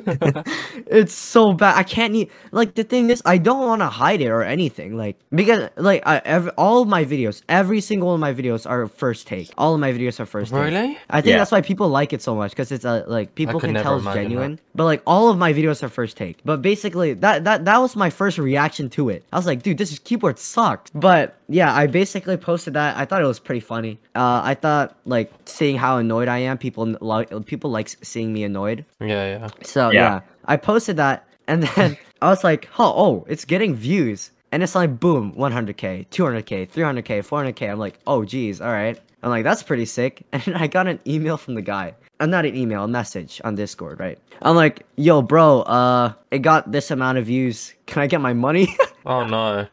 [0.87, 1.75] it's so bad.
[1.77, 2.29] I can't need.
[2.51, 4.97] Like the thing is, I don't want to hide it or anything.
[4.97, 8.69] Like because like I, every, all of my videos, every single one of my videos
[8.69, 9.49] are first take.
[9.57, 10.59] All of my videos are first take.
[10.61, 10.97] Really?
[11.09, 11.37] I think Yeah.
[11.39, 14.03] that's why people like it so much because it's uh, like people can tell it's
[14.03, 14.29] imagine that.
[14.29, 14.59] genuine.
[14.75, 16.39] But like all of my videos are first take.
[16.43, 19.23] But basically that that that was my first reaction to it.
[19.31, 20.91] I was like, dude, this keyboard sucked.
[20.93, 22.97] But yeah, I basically posted that.
[22.97, 23.99] I thought it was pretty funny.
[24.15, 26.57] Uh, I thought like seeing how annoyed I am.
[26.57, 28.85] People like people like seeing me annoyed.
[28.99, 29.47] Yeah, yeah.
[29.63, 30.01] So Yeah.
[30.01, 34.61] yeah, I posted that, and then I was like, oh, oh, it's getting views, and
[34.63, 37.71] it's like boom, 100k, 200k, 300k, 400k.
[37.71, 38.99] I'm like, oh, geez, all right.
[39.23, 40.23] I'm like, that's pretty sick.
[40.33, 41.95] And I got an email from the guy.
[42.19, 44.17] Uh, not an email, a message on Discord, right?
[44.41, 47.73] I'm like, yo, bro, uh, it got this amount of views.
[47.87, 48.75] Can I get my money?
[49.09, 49.65] Oh no.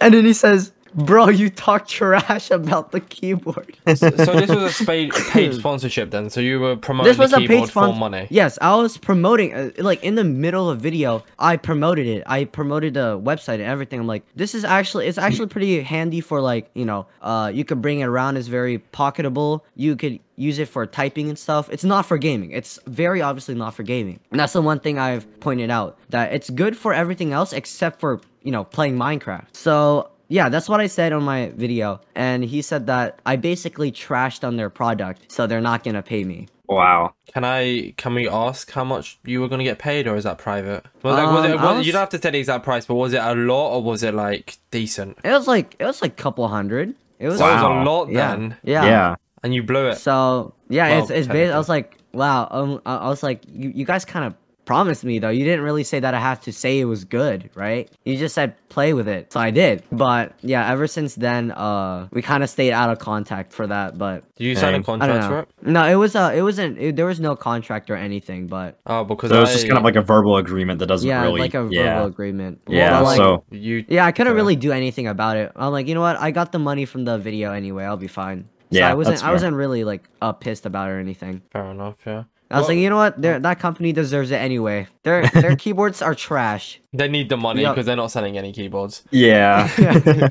[0.00, 3.76] and then he says, bro, you talk trash about the keyboard.
[3.90, 6.30] So, so this was a paid, paid sponsorship then.
[6.30, 8.28] So you were promoting this was the a keyboard paid for money.
[8.30, 11.24] Yes, I was promoting uh, like in the middle of video.
[11.38, 12.22] I promoted it.
[12.26, 13.98] I promoted the website and everything.
[14.00, 17.64] I'm like, this is actually it's actually pretty handy for like you know, uh, you
[17.64, 18.36] could bring it around.
[18.36, 19.62] It's very pocketable.
[19.74, 21.68] You could use it for typing and stuff.
[21.70, 22.52] It's not for gaming.
[22.52, 24.20] It's very obviously not for gaming.
[24.30, 28.00] And that's the one thing I've pointed out that it's good for everything else except
[28.00, 29.46] for you know playing Minecraft.
[29.52, 33.90] So yeah, that's what I said on my video, and he said that I basically
[33.92, 36.48] trashed on their product, so they're not gonna pay me.
[36.68, 37.14] Wow.
[37.34, 37.92] Can I?
[37.96, 40.86] Can we ask how much you were gonna get paid, or is that private?
[41.02, 42.86] Well, like, was Um, it, was, was- You don't have to say the exact price,
[42.86, 45.18] but was it a lot or was it like decent?
[45.24, 46.94] It was like it was like a couple hundred.
[47.18, 48.84] It was So it was a lot yeah, then, yeah.
[48.84, 49.14] Yeah.
[49.42, 49.96] and you blew it.
[49.98, 52.46] So yeah, Well, it's it's based, I was like, wow.
[52.52, 55.30] Um, I I was like, you, you guys kind of promised me though.
[55.30, 57.90] You didn't really say that I have to say it was good, right?
[58.04, 59.82] You just said play with it, so I did.
[59.90, 63.98] But yeah, ever since then, uh, we kind of stayed out of contact for that.
[63.98, 65.02] But Did you sign a Dang.
[65.02, 65.70] I don't contract for it?
[65.72, 66.78] No, it was uh, it wasn't.
[66.78, 68.46] It, there was no contract or anything.
[68.46, 71.22] But Oh, because So I, just kind of like a verbal agreement that doesn't yeah,
[71.22, 72.04] really like a verbal yeah.
[72.04, 72.60] agreement.
[72.68, 73.84] Yeah, But, like, so you.
[73.88, 74.36] Yeah, I couldn't Okay.
[74.36, 75.52] really do anything about it.
[75.56, 76.16] I'm like, you know what?
[76.20, 77.84] I got the money from the video anyway.
[77.84, 78.44] I'll be fine.
[78.72, 79.24] So Yeah, I wasn't.
[79.24, 81.42] I wasn't really like uh, pissed about it or anything.
[81.52, 81.96] Fair enough.
[82.06, 82.22] Yeah.
[82.50, 83.20] I was Well, like, you know what?
[83.22, 84.88] Their uh, that company deserves it anyway.
[85.04, 86.80] Their their keyboards are trash.
[86.92, 87.70] They need the money Yeah.
[87.70, 89.04] because they're not selling any keyboards.
[89.10, 89.68] yeah.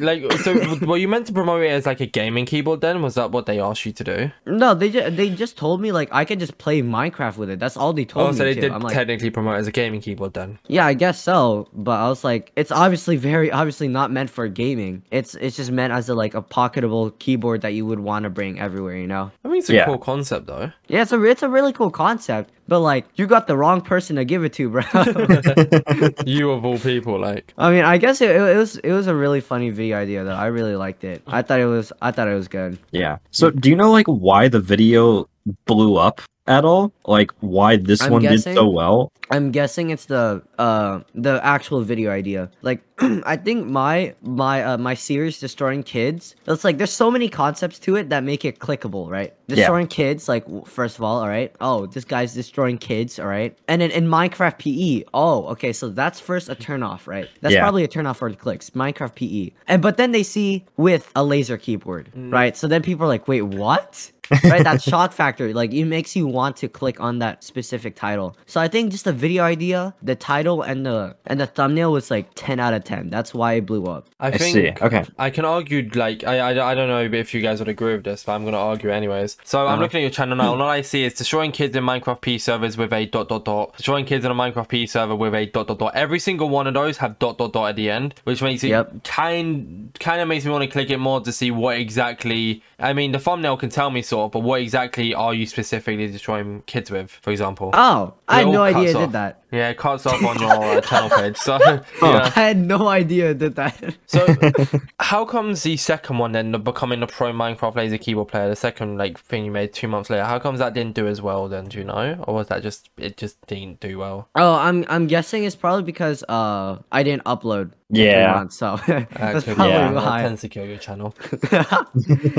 [0.00, 0.52] Like, so
[0.86, 2.82] were you meant to promote it as like a gaming keyboard?
[2.82, 4.30] Then was that what they asked you to do?
[4.44, 7.58] No, they just they just told me like I could just play Minecraft with it.
[7.58, 8.28] That's all they told oh, me.
[8.28, 8.60] Oh, me so they to.
[8.60, 10.58] did I'm like, technically promote it as a gaming keyboard then.
[10.68, 11.68] yeah, I guess so.
[11.72, 15.04] But I was like, it's obviously very obviously not meant for gaming.
[15.10, 18.30] It's it's just meant as a like a pocketable keyboard that you would want to
[18.30, 18.96] bring everywhere.
[18.98, 19.30] You know?
[19.42, 19.86] I mean, it's a Yeah.
[19.86, 20.70] cool concept though.
[20.88, 22.52] Yeah, it's a it's a really cool concept.
[22.68, 24.82] But like, you got the wrong person to give it to, bro.
[26.26, 27.52] you of all people, like.
[27.58, 30.34] I mean, I guess it, it was it was a really funny video idea though.
[30.34, 31.22] I really liked it.
[31.26, 32.78] I thought it was I thought it was good.
[32.92, 33.18] Yeah.
[33.30, 35.28] So do you know like why the video
[35.66, 36.92] blew up at all?
[37.06, 39.12] Like why this I'm one guessing- did so well?
[39.30, 42.50] I'm guessing it's the uh the actual video idea.
[42.60, 42.82] Like
[43.24, 46.36] I think my my uh, my series destroying kids.
[46.46, 49.32] It's like there's so many concepts to it that make it clickable, right?
[49.48, 51.54] Destroying kids, like first of all, all right.
[51.60, 53.56] Oh, this guy's destroying kids, all right.
[53.68, 57.28] And then in Minecraft PE, oh, okay, so that's first a turn off, right?
[57.40, 57.60] That's Yeah.
[57.62, 58.70] probably a turn off for the clicks.
[58.70, 62.56] Minecraft PE, and but then they see with a laser keyboard, right?
[62.56, 64.10] So then people are like, wait, what?
[64.46, 68.36] Right that shock factor like it makes you want to click on that specific title
[68.46, 72.10] so i think just the video idea the title and the and the thumbnail was
[72.10, 74.68] like 10 out of 10 that's why it blew up I I think see.
[74.80, 75.04] Okay.
[75.18, 78.04] I can argue like I, I, I don't know if you guys would agree with
[78.04, 79.36] this, but I'm gonna argue anyways.
[79.44, 79.82] So I'm Uh-huh.
[79.82, 82.38] looking at your channel now, and all I see is destroying kids in Minecraft P
[82.38, 85.46] servers with a dot dot dot, destroying kids in a Minecraft P server with a
[85.46, 85.94] dot dot dot.
[85.96, 88.68] Every single one of those have dot dot dot at the end, which makes it
[88.68, 89.02] Yep.
[89.04, 92.62] kind kind of makes me want to click it more to see what exactly.
[92.78, 96.06] I mean, the thumbnail can tell me sort of, but what exactly are you specifically
[96.08, 97.70] destroying kids with, for example?
[97.74, 99.12] oh i had no idea cuts it did off.
[99.12, 101.36] that Yeah, it cuts off on your uh, channel page.
[101.36, 101.82] So yeah.
[102.02, 104.26] i had no idea it did that So,
[105.00, 108.56] how comes the second one then, the becoming a pro Minecraft laser keyboard player, the
[108.56, 110.24] second like thing you made two months later?
[110.24, 111.48] How comes that didn't do as well?
[111.48, 114.28] Then do you know, or was that just it just didn't do well?
[114.36, 118.32] oh i'm i'm guessing it's probably because uh i didn't upload Yeah.
[118.36, 121.14] months, so that's Actually, probably yeah, that why tends to kill your channel.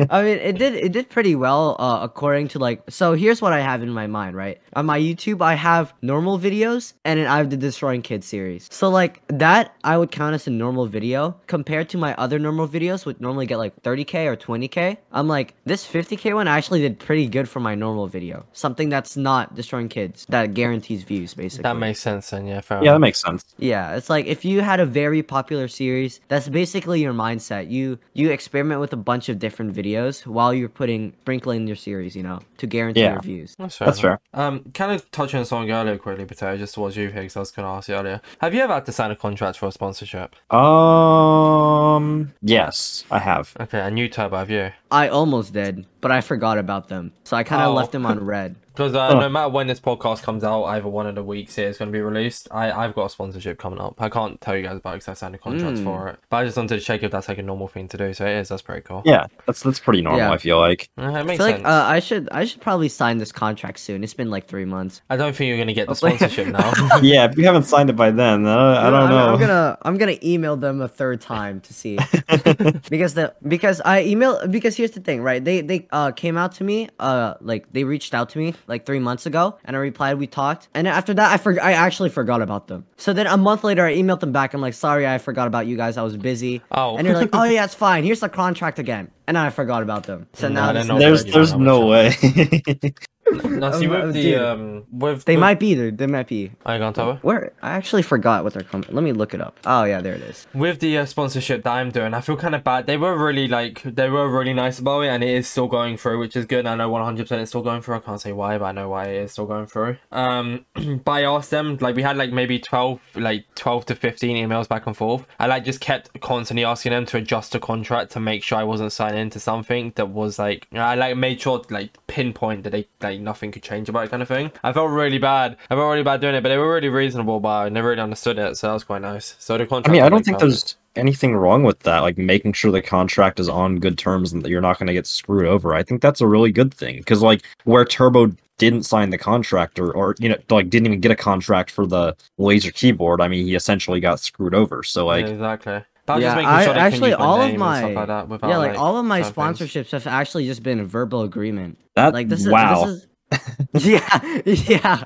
[0.09, 2.81] I mean, it did it did pretty well uh, according to like.
[2.89, 4.59] So here's what I have in my mind, right?
[4.73, 8.67] On my YouTube, I have normal videos, and then I have the Destroying Kids series.
[8.71, 12.67] So like that, I would count as a normal video compared to my other normal
[12.67, 14.97] videos, which normally get like 30k or 20k.
[15.11, 18.45] I'm like, this 50k one actually did pretty good for my normal video.
[18.53, 21.63] Something that's not Destroying Kids that guarantees views, basically.
[21.63, 22.47] That makes sense then.
[22.47, 23.45] Yeah, fair Yeah, that makes sense.
[23.57, 27.69] Yeah, it's like if you had a very popular series, that's basically your mindset.
[27.69, 32.15] You you experiment with a bunch of different videos while you're putting sprinkling your series,
[32.15, 33.13] you know, to guarantee Yeah.
[33.13, 33.55] your views.
[33.57, 33.85] That's fair.
[33.87, 34.19] That's enough.
[34.33, 37.39] Um, kind of touching on something earlier quickly, Potato, just towards you here, because I
[37.39, 38.21] was going to ask you earlier.
[38.39, 40.35] Have you ever had to sign a contract for a sponsorship?
[40.51, 43.55] Um yes, I have.
[43.59, 44.71] Okay, and you, Turbo, have you?
[44.91, 47.11] I almost did, but I forgot about them.
[47.23, 47.73] So I kind of Oh.
[47.73, 48.55] left them on red.
[48.73, 49.19] Because uh, Oh.
[49.19, 51.89] no matter when this podcast comes out, either one of the weeks here is going
[51.91, 52.47] to be released.
[52.51, 54.01] I I've got a sponsorship coming up.
[54.01, 55.83] I can't tell you guys about it because I signed a contract Mm.
[55.83, 56.19] for it.
[56.29, 58.13] But I just wanted to check if that's like a normal thing to do.
[58.13, 58.49] So it is.
[58.49, 59.03] That's pretty cool.
[59.05, 60.31] Yeah, that's that's pretty normal, Yeah.
[60.31, 60.89] I feel like.
[60.97, 61.63] Uh, it I makes feel sense.
[61.63, 64.03] like uh, I should I should probably sign this contract soon.
[64.03, 65.01] It's been like three months.
[65.09, 66.73] I don't think you're going to get the sponsorship now.
[67.01, 69.33] yeah, if you haven't signed it by then, uh, I don't I'm, know.
[69.33, 71.97] I'm gonna I'm gonna email them a third time to see
[72.89, 76.53] because the because I email because here's the thing right they they uh came out
[76.53, 79.79] to me uh like they reached out to me like three months ago and I
[79.79, 80.67] replied we talked.
[80.73, 82.85] And after that I forgot I actually forgot about them.
[82.97, 84.53] So then a month later I emailed them back.
[84.53, 85.97] I'm like sorry I forgot about you guys.
[85.97, 86.61] I was busy.
[86.71, 86.97] Oh.
[86.97, 88.03] and they're like oh yeah it's fine.
[88.03, 89.11] Here's the contract again.
[89.27, 90.27] And then I forgot about them.
[90.33, 92.13] So now they're this- not there's there's no way.
[93.31, 95.91] Now, see, Um, with the dude, um, with they with, might be there.
[95.91, 96.51] They might be.
[96.65, 97.19] Are you gonna tell her?
[97.21, 98.87] Where I actually forgot what they're coming.
[98.91, 99.59] Let me look it up.
[99.65, 100.47] Oh yeah, there it is.
[100.53, 102.85] With the uh, sponsorship that I'm doing, I feel kind of bad.
[102.85, 105.97] They were really like they were really nice about it, and it is still going
[105.97, 106.65] through, which is good.
[106.65, 107.95] I know 100 percent it's still going through.
[107.95, 109.97] I can't say why, but I know why it is still going through.
[110.11, 110.65] Um,
[111.05, 114.67] but I asked them like we had like maybe 12, like 12 to 15 emails
[114.67, 115.25] back and forth.
[115.39, 118.63] I like just kept constantly asking them to adjust the contract to make sure I
[118.63, 122.71] wasn't signing into something that was like I like made sure to, like pinpoint that
[122.71, 124.51] they like nothing could change about it kind of thing.
[124.63, 125.57] I felt really bad.
[125.69, 127.39] I felt really bad doing it, but they were really reasonable.
[127.39, 129.35] But I never really understood it, so that was quite nice.
[129.39, 129.89] So the contract.
[129.89, 130.51] I mean, I don't like, think perfect.
[130.51, 131.99] there's anything wrong with that.
[131.99, 134.93] Like making sure the contract is on good terms and that you're not going to
[134.93, 135.73] get screwed over.
[135.73, 139.79] I think that's a really good thing because like where Turbo didn't sign the contract
[139.79, 143.21] or, or you know like didn't even get a contract for the laser keyboard.
[143.21, 144.83] I mean, he essentially got screwed over.
[144.83, 145.83] So like, yeah, exactly.
[146.05, 148.77] But I yeah, just making I sure actually all of my like without, yeah, like,
[148.77, 149.59] all of my certain things.
[149.59, 151.77] sponsorships have actually just been a verbal agreement.
[151.95, 152.85] that Like this wow.
[152.85, 153.07] is
[153.71, 155.03] this is yeah yeah.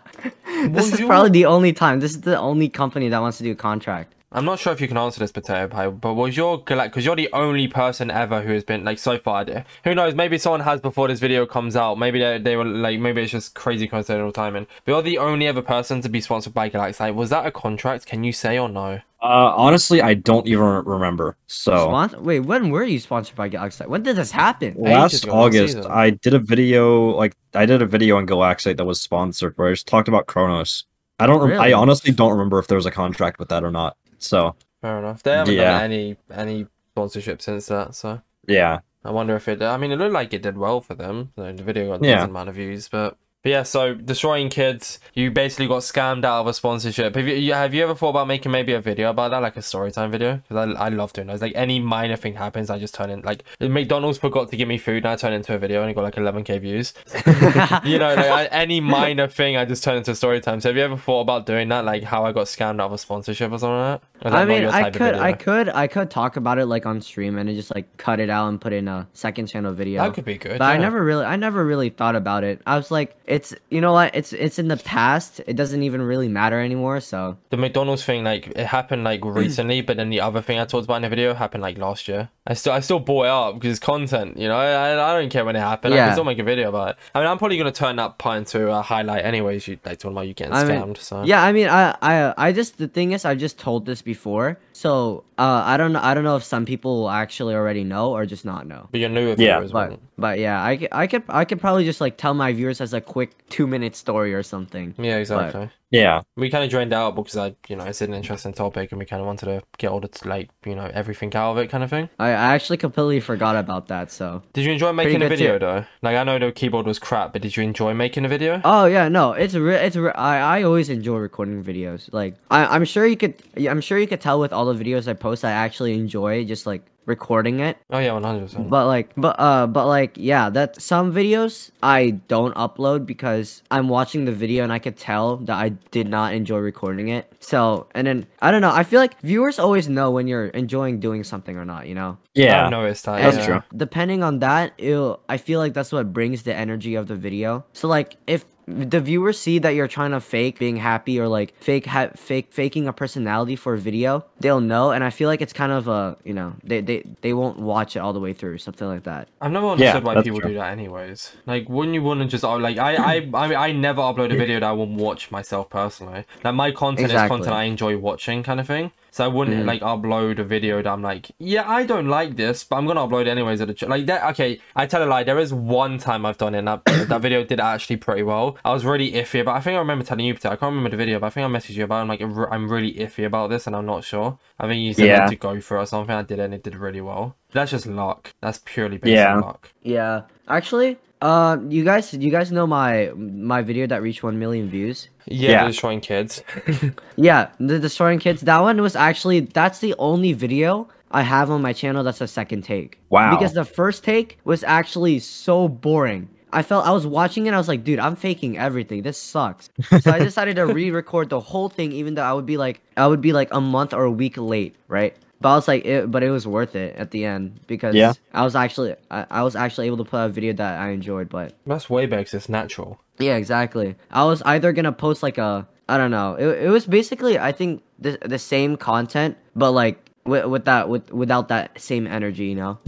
[0.70, 2.00] This is probably the only time.
[2.00, 4.14] This is the only company that wants to do a contract.
[4.30, 7.06] I'm not sure if you can answer this, Potato Pie, but was your like because
[7.06, 9.46] you're the only person ever who has been like so far.
[9.86, 10.16] Who knows?
[10.16, 11.98] Maybe someone has before this video comes out.
[11.98, 14.68] Maybe they, they were like maybe it's just crazy coincidental timing.
[14.84, 17.16] But you're the only ever person to be sponsored by Galaxite.
[17.16, 18.06] Was that a contract?
[18.06, 19.00] Can you say or no?
[19.22, 21.38] Uh, honestly, I don't even remember.
[21.48, 23.90] So Sponsor- Wait, when were you sponsored by Galaxite?
[23.90, 24.76] When did this happen?
[24.78, 25.90] last ago, August, season.
[25.90, 29.70] I did a video like I did a video on Galaxite that was sponsored where
[29.70, 30.84] I just talked about Kronos.
[31.18, 31.40] I don't.
[31.40, 31.74] rem- Really?
[31.74, 33.96] I honestly don't remember if there was a contract with that or not.
[34.20, 35.24] So Fair enough.
[35.24, 35.72] They haven't Yeah.
[35.72, 39.62] done any any sponsorship since that, so yeah, I wonder if it.
[39.62, 41.32] I mean, it looked like it did well for them.
[41.36, 42.16] The video got a Yeah.
[42.16, 43.18] decent amount of views, but.
[43.48, 47.16] But yeah, so destroying kids, you basically got scammed out of a sponsorship.
[47.16, 49.62] Have you, have you ever thought about making maybe a video about that, like a
[49.62, 50.42] story time video?
[50.50, 51.42] Because I, I love doing those.
[51.42, 53.22] Like any minor thing happens, I just turn in.
[53.22, 55.94] Like McDonald's forgot to give me food, and I turn into a video, and it
[55.94, 56.94] got like 11k views.
[57.90, 60.60] you know, like I, any minor thing, I just turn into story time.
[60.60, 62.92] So have you ever thought about doing that, like how I got scammed out of
[62.92, 64.34] a sponsorship or something like that?
[64.34, 67.38] Or I mean, I could, I could, I could talk about it like on stream
[67.38, 70.04] and just like cut it out and put in a second channel video.
[70.04, 70.60] That could be good.
[70.60, 72.62] but I never really, I never really thought about it.
[72.66, 75.42] I was like, it's, you know what, it's, it's in the past.
[75.52, 77.00] It doesn't even really matter anymore.
[77.12, 80.66] So the McDonald's thing, like it happened like recently, but then the other thing I
[80.66, 82.30] talked about in the video happened like last year.
[82.50, 84.56] I still I still bought it up because it's content, you know.
[84.58, 85.94] I, I don't care when it happened.
[85.94, 86.06] I Yeah.
[86.08, 86.96] can still make a video about it.
[87.14, 89.68] I mean, I'm probably gonna turn that part into a highlight anyways.
[89.68, 92.52] You like talking about you getting I mean, so yeah, I mean, I, I, I
[92.54, 94.60] just the thing is, I just told this before.
[94.72, 98.26] So uh, I don't know, I don't know if some people actually already know or
[98.26, 98.88] just not know.
[98.92, 101.60] But you're new with Yeah, viewers, But but yeah, I, c- I could I could
[101.60, 104.88] probably just like tell my viewers as a quick two minute story or something.
[105.10, 105.70] yeah, exactly.
[105.90, 106.22] yeah.
[106.36, 109.06] We kind of drained out because I, you know, it's an interesting topic, and we
[109.12, 111.84] kind of wanted to get all the like, you know, everything out of it, kind
[111.84, 112.10] of thing.
[112.20, 114.12] I, I actually completely forgot about that.
[114.12, 115.66] So Did you enjoy making a video too.
[115.66, 115.86] though?
[116.06, 118.62] Like, I know the keyboard was crap, but did you enjoy making a video?
[118.74, 122.02] oh yeah, no, it's re- it's re- I I always enjoy recording videos.
[122.20, 123.34] Like I I'm sure you could
[123.74, 126.68] I'm sure you could tell with all the videos I post, I actually enjoy just
[126.72, 127.78] like recording it.
[127.90, 128.70] Oh yeah, one hundred percent.
[128.70, 133.90] But like, but uh, but like, yeah, that some videos I don't upload because I'm
[133.90, 137.34] watching the video and I could tell that I did not enjoy recording it.
[137.40, 138.72] So, and then I don't know.
[138.72, 141.88] I feel like viewers always know when you're enjoying doing something or not.
[141.88, 142.18] You know.
[142.36, 142.66] Yeah.
[142.66, 143.20] I've noticed that.
[143.22, 143.46] That's yeah.
[143.46, 143.64] true.
[143.76, 147.66] Depending on that, it'll, I feel like that's what brings the energy of the video.
[147.74, 151.56] So like, if the viewers see that you're trying to fake being happy or like
[151.62, 154.92] fake ha- fake faking a personality for a video, they'll know.
[154.92, 157.96] And I feel like it's kind of a you know they they, they won't watch
[157.96, 159.30] it all the way through, something like that.
[159.40, 160.50] I've never understood why people true.
[160.50, 161.32] do that anyways.
[161.46, 164.34] Like, wouldn't you want to just oh, like I I I mean I never upload
[164.34, 166.26] a video that I will watch myself personally.
[166.44, 167.26] Like my content Exactly.
[167.26, 168.92] is content I enjoy watching, kind of thing.
[169.18, 169.66] So I wouldn't Mhm.
[169.66, 173.02] like upload a video that I'm like, yeah, I don't like this, but I'm gonna
[173.08, 173.82] upload it anyways at a ch-.
[173.96, 174.24] like that.
[174.34, 175.24] Okay, I tell a lie.
[175.24, 176.60] There is one time I've done it.
[176.60, 178.58] And that that video did actually pretty well.
[178.64, 180.36] I was really iffy, but I think I remember telling you.
[180.36, 181.98] Peter, I can't remember the video, but I think I messaged you about.
[181.98, 182.02] it.
[182.02, 182.22] I'm like,
[182.54, 184.38] I'm really iffy about this, and I'm not sure.
[184.60, 185.26] I think you said Yeah.
[185.26, 186.16] to go for it or something.
[186.16, 187.36] I did it, and it did really well.
[187.54, 188.34] That's just luck.
[188.40, 189.34] That's purely based Yeah.
[189.34, 189.72] on luck.
[189.82, 194.70] Yeah, actually, uh, you guys, you guys know my my video that reached one million
[194.70, 195.10] views.
[195.26, 195.58] Yeah, Yeah.
[195.62, 196.44] they're destroying kids.
[197.16, 198.42] Yeah, the destroying kids.
[198.42, 202.28] That one was actually that's the only video I have on my channel that's a
[202.28, 203.00] second take.
[203.10, 203.32] Wow.
[203.36, 206.30] Because the first take was actually so boring.
[206.54, 207.54] I felt I was watching it.
[207.54, 209.02] I was like, dude, I'm faking everything.
[209.02, 209.70] This sucks.
[210.02, 213.06] So I decided to re-record the whole thing, even though I would be like, I
[213.08, 215.16] would be like a month or a week late, right?
[215.40, 218.14] But I was like, it, but it was worth it at the end because Yeah.
[218.34, 220.90] I was actually, I, I was actually able to put out a video that I
[220.90, 221.30] enjoyed.
[221.30, 223.00] But That's way better 'cause it's natural.
[223.20, 223.96] yeah, exactly.
[224.12, 226.34] I was either gonna post like a I don't know.
[226.36, 230.90] It, it was basically I think the the same content, but like with, with that
[230.90, 232.80] with without that same energy, you know.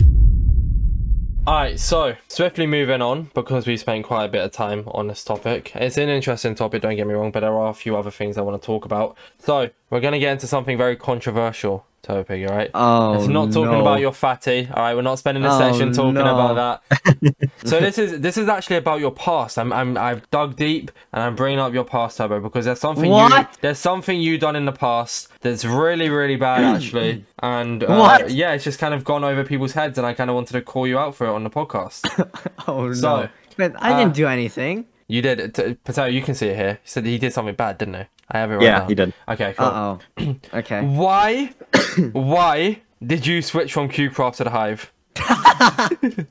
[1.47, 5.23] Alright, so swiftly moving on because we spent quite a bit of time on this
[5.23, 5.71] topic.
[5.75, 8.37] It's an interesting topic, don't get me wrong, but there are a few other things
[8.37, 9.17] I want to talk about.
[9.39, 12.71] So we're gonna get into something very controversial, Topic, alright?
[12.73, 13.81] Oh, It's not talking no.
[13.81, 14.67] about your fatty.
[14.73, 16.21] All right, we're not spending a Oh, session talking no.
[16.21, 17.51] about that.
[17.65, 19.59] so this is this is actually about your past.
[19.59, 23.11] I'm I'm I've dug deep and I'm bringing up your past, Turbo, because there's something
[23.11, 23.29] you
[23.61, 28.31] there's something you done in the past that's really really bad actually, and uh, What?
[28.31, 30.61] yeah, it's just kind of gone over people's heads, and I kind of wanted to
[30.61, 32.07] call you out for it on the podcast.
[32.67, 32.93] Oh no!
[32.93, 34.85] So, but I uh, didn't do anything.
[35.11, 36.07] You did, T- Patel.
[36.07, 36.73] You can see it here.
[36.83, 38.03] He said he did something bad, didn't he?
[38.29, 38.87] I have it right Yeah, now.
[38.87, 39.11] he did.
[39.27, 39.65] Okay, cool.
[39.65, 40.35] Uh oh.
[40.53, 40.81] Okay.
[40.85, 41.47] Why,
[42.13, 44.91] why did you switch from CubeCraft to the Hive?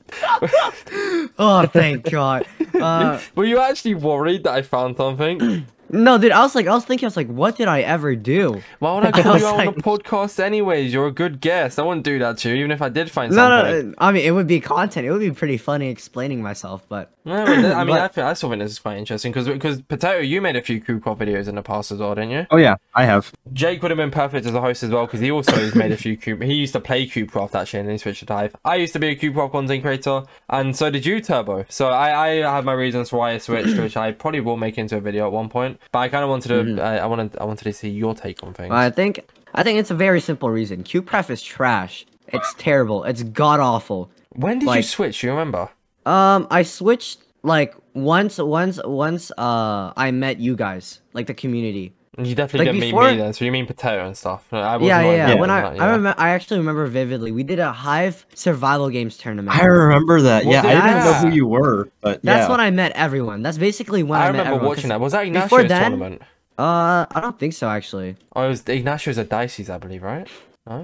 [1.41, 2.45] Oh, thank God.
[2.79, 5.65] Uh, Were you actually worried that I found something?
[5.91, 6.31] no, dude.
[6.31, 8.61] I was like, I was thinking, I was like, what did I ever do?
[8.79, 10.93] Why would I I call was you out on like- the podcast anyways?
[10.93, 11.79] You're a good guest.
[11.79, 13.89] I wouldn't do that to you, even if I did find No, something.
[13.89, 13.95] no.
[13.97, 15.05] I mean, it would be content.
[15.07, 18.25] It would be pretty funny explaining myself, but No, but I mean, But- I, feel,
[18.25, 21.17] I still think this is quite interesting because because Potato, you made a few CubeCraft
[21.17, 22.47] videos in the past as well, didn't you?
[22.51, 23.31] Oh yeah, I have.
[23.53, 25.91] Jake would have been perfect as a host as well because he also has made
[25.91, 26.41] a few Cube.
[26.43, 28.55] He used to play CubeCraft actually, and then he switched to Hive.
[28.65, 31.65] I used to be a CubeCraft content creator, and so did you, Turbo.
[31.69, 34.77] So I, I have my reasons for why I switched, which I probably will make
[34.77, 35.78] into a video at one point.
[35.91, 36.79] But I kind of wanted to, Mm-hmm.
[36.79, 38.71] I, I wanted, I wanted to see your take on things.
[38.71, 39.19] I think
[39.55, 40.83] I think it's a very simple reason.
[40.83, 42.05] CubeCraft is trash.
[42.27, 43.03] It's terrible.
[43.05, 44.11] It's god awful.
[44.35, 45.23] when did you switch?
[45.23, 45.69] You remember?
[46.05, 49.31] Um, I switched like once, once, once.
[49.37, 51.93] Uh, I met you guys, like the community.
[52.21, 54.45] You definitely Like, didn't before- meet me then, so you mean Potato and stuff.
[54.51, 55.33] No, I Yeah, yeah, yeah.
[55.35, 57.31] When I, that, I remember, I actually remember vividly.
[57.31, 59.57] We did a Hive survival games tournament.
[59.57, 60.45] I remember that.
[60.45, 62.49] Was yeah, I didn't know who you were, but That's yeah.
[62.51, 63.41] when I met everyone.
[63.41, 64.67] That's basically when I, I met remember everyone.
[64.67, 64.99] watching 'cause- that.
[64.99, 66.21] Was that before Ignacio's then- tournament?
[66.57, 68.17] Uh, I don't think so actually.
[68.35, 70.27] Oh, it was Ignacio's at Dicey's, I believe, right?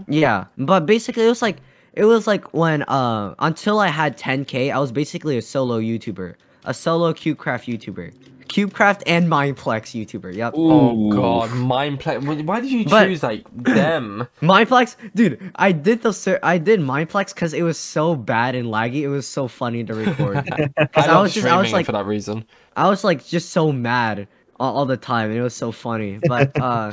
[0.08, 1.58] Yeah, but basically it was like
[1.93, 6.36] it was like when uh until I had 10k, I was basically a solo YouTuber,
[6.63, 8.13] a solo CubeCraft YouTuber,
[8.47, 10.34] CubeCraft and Mineplex YouTuber.
[10.34, 10.53] Yep.
[10.55, 12.45] Oh god, Mineplex.
[12.45, 14.27] Why did you But- choose like them?
[14.41, 18.67] Mineplex, dude, I did the ser- I did Mineplex because it was so bad and
[18.67, 19.01] laggy.
[19.01, 20.38] It was so funny to record.
[20.77, 22.45] I, 'Cause I love was just I was streaming like for that reason.
[22.75, 24.27] I was like just so mad
[24.60, 25.29] all, all the time.
[25.29, 26.19] and It was so funny.
[26.27, 26.91] But uh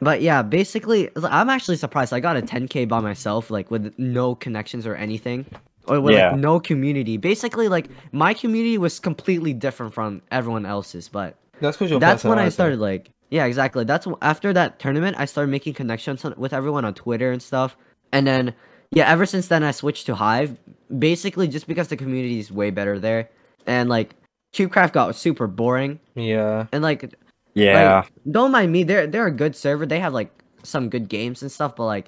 [0.00, 2.12] but yeah, basically I'm actually surprised.
[2.12, 5.46] I got a 10k by myself like with no connections or anything.
[5.86, 6.30] Or with Yeah.
[6.30, 7.16] like no community.
[7.16, 12.38] Basically like my community was completely different from everyone else's, but That's because that's when
[12.38, 13.84] I started like yeah, exactly.
[13.84, 17.76] That's after that tournament I started making connections with everyone on Twitter and stuff.
[18.12, 18.54] And then
[18.92, 20.56] yeah, ever since then I switched to Hive
[20.98, 23.28] basically just because the community is way better there
[23.66, 24.14] and like
[24.54, 26.66] CubeCraft got super boring Yeah.
[26.72, 27.12] and like
[27.54, 27.96] Yeah.
[28.00, 28.84] like, don't mind me.
[28.84, 29.84] They're they're a good server.
[29.84, 30.30] They have like
[30.62, 32.06] some good games and stuff, but like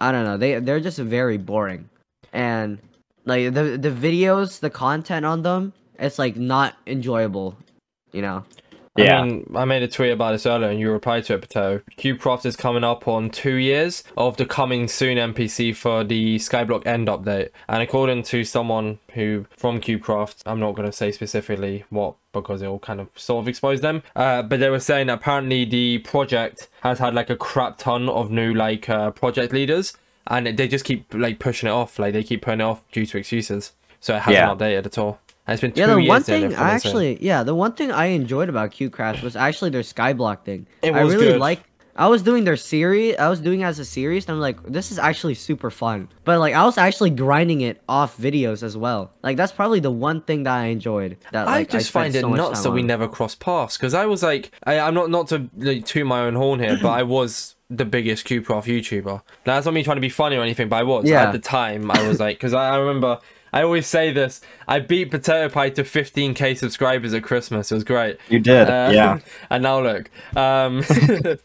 [0.00, 0.36] I don't know.
[0.36, 1.88] They they're just very boring.
[2.32, 2.78] And
[3.24, 7.56] like the the videos, the content on them, it's like not enjoyable.
[8.12, 8.44] You know.
[8.96, 9.20] Yeah.
[9.20, 11.82] I mean, I made a tweet about this earlier, and you replied to it, Pato.
[11.96, 16.86] CubeCraft is coming up on two years of the coming soon NPC for the Skyblock
[16.86, 17.50] End update.
[17.68, 22.62] And according to someone who from CubeCraft, I'm not going to say specifically what because
[22.62, 24.02] it will kind of sort of expose them.
[24.16, 28.30] Uh, but they were saying apparently the project has had like a crap ton of
[28.30, 29.94] new like uh, project leaders,
[30.26, 31.98] and they just keep like pushing it off.
[31.98, 33.72] Like they keep putting it off due to excuses.
[34.00, 34.48] So it hasn't Yeah.
[34.54, 35.20] updated at all.
[35.46, 36.08] And it's been two Yeah, the years.
[36.08, 39.36] one thing I and said- actually yeah, the one thing I enjoyed about CubeCraft was
[39.36, 40.66] actually their Skyblock thing.
[40.82, 41.60] It was I really like
[41.94, 43.16] I was doing their series.
[43.18, 46.08] I was doing it as a series, and I'm like, this is actually super fun.
[46.24, 49.12] But like, I was actually grinding it off videos as well.
[49.22, 51.18] Like, that's probably the one thing that I enjoyed.
[51.32, 53.92] That I just spent find it so nuts time that we never crossed paths because
[53.92, 56.88] I was like, I, I'm not not to like, toot my own horn here, but
[56.92, 59.04] I was the biggest CubeCraft YouTuber.
[59.04, 59.22] Now,
[59.54, 61.24] that's not me trying to be funny or anything, but I was Yeah.
[61.24, 61.90] at the time.
[61.90, 63.18] I was like, because I, I remember.
[63.52, 64.40] I always say this.
[64.66, 67.70] I beat Potato Pie to 15k subscribers at Christmas.
[67.70, 68.18] It was great.
[68.30, 68.68] You did.
[68.68, 69.18] Uh, yeah.
[69.50, 70.10] And now look.
[70.36, 70.82] Um,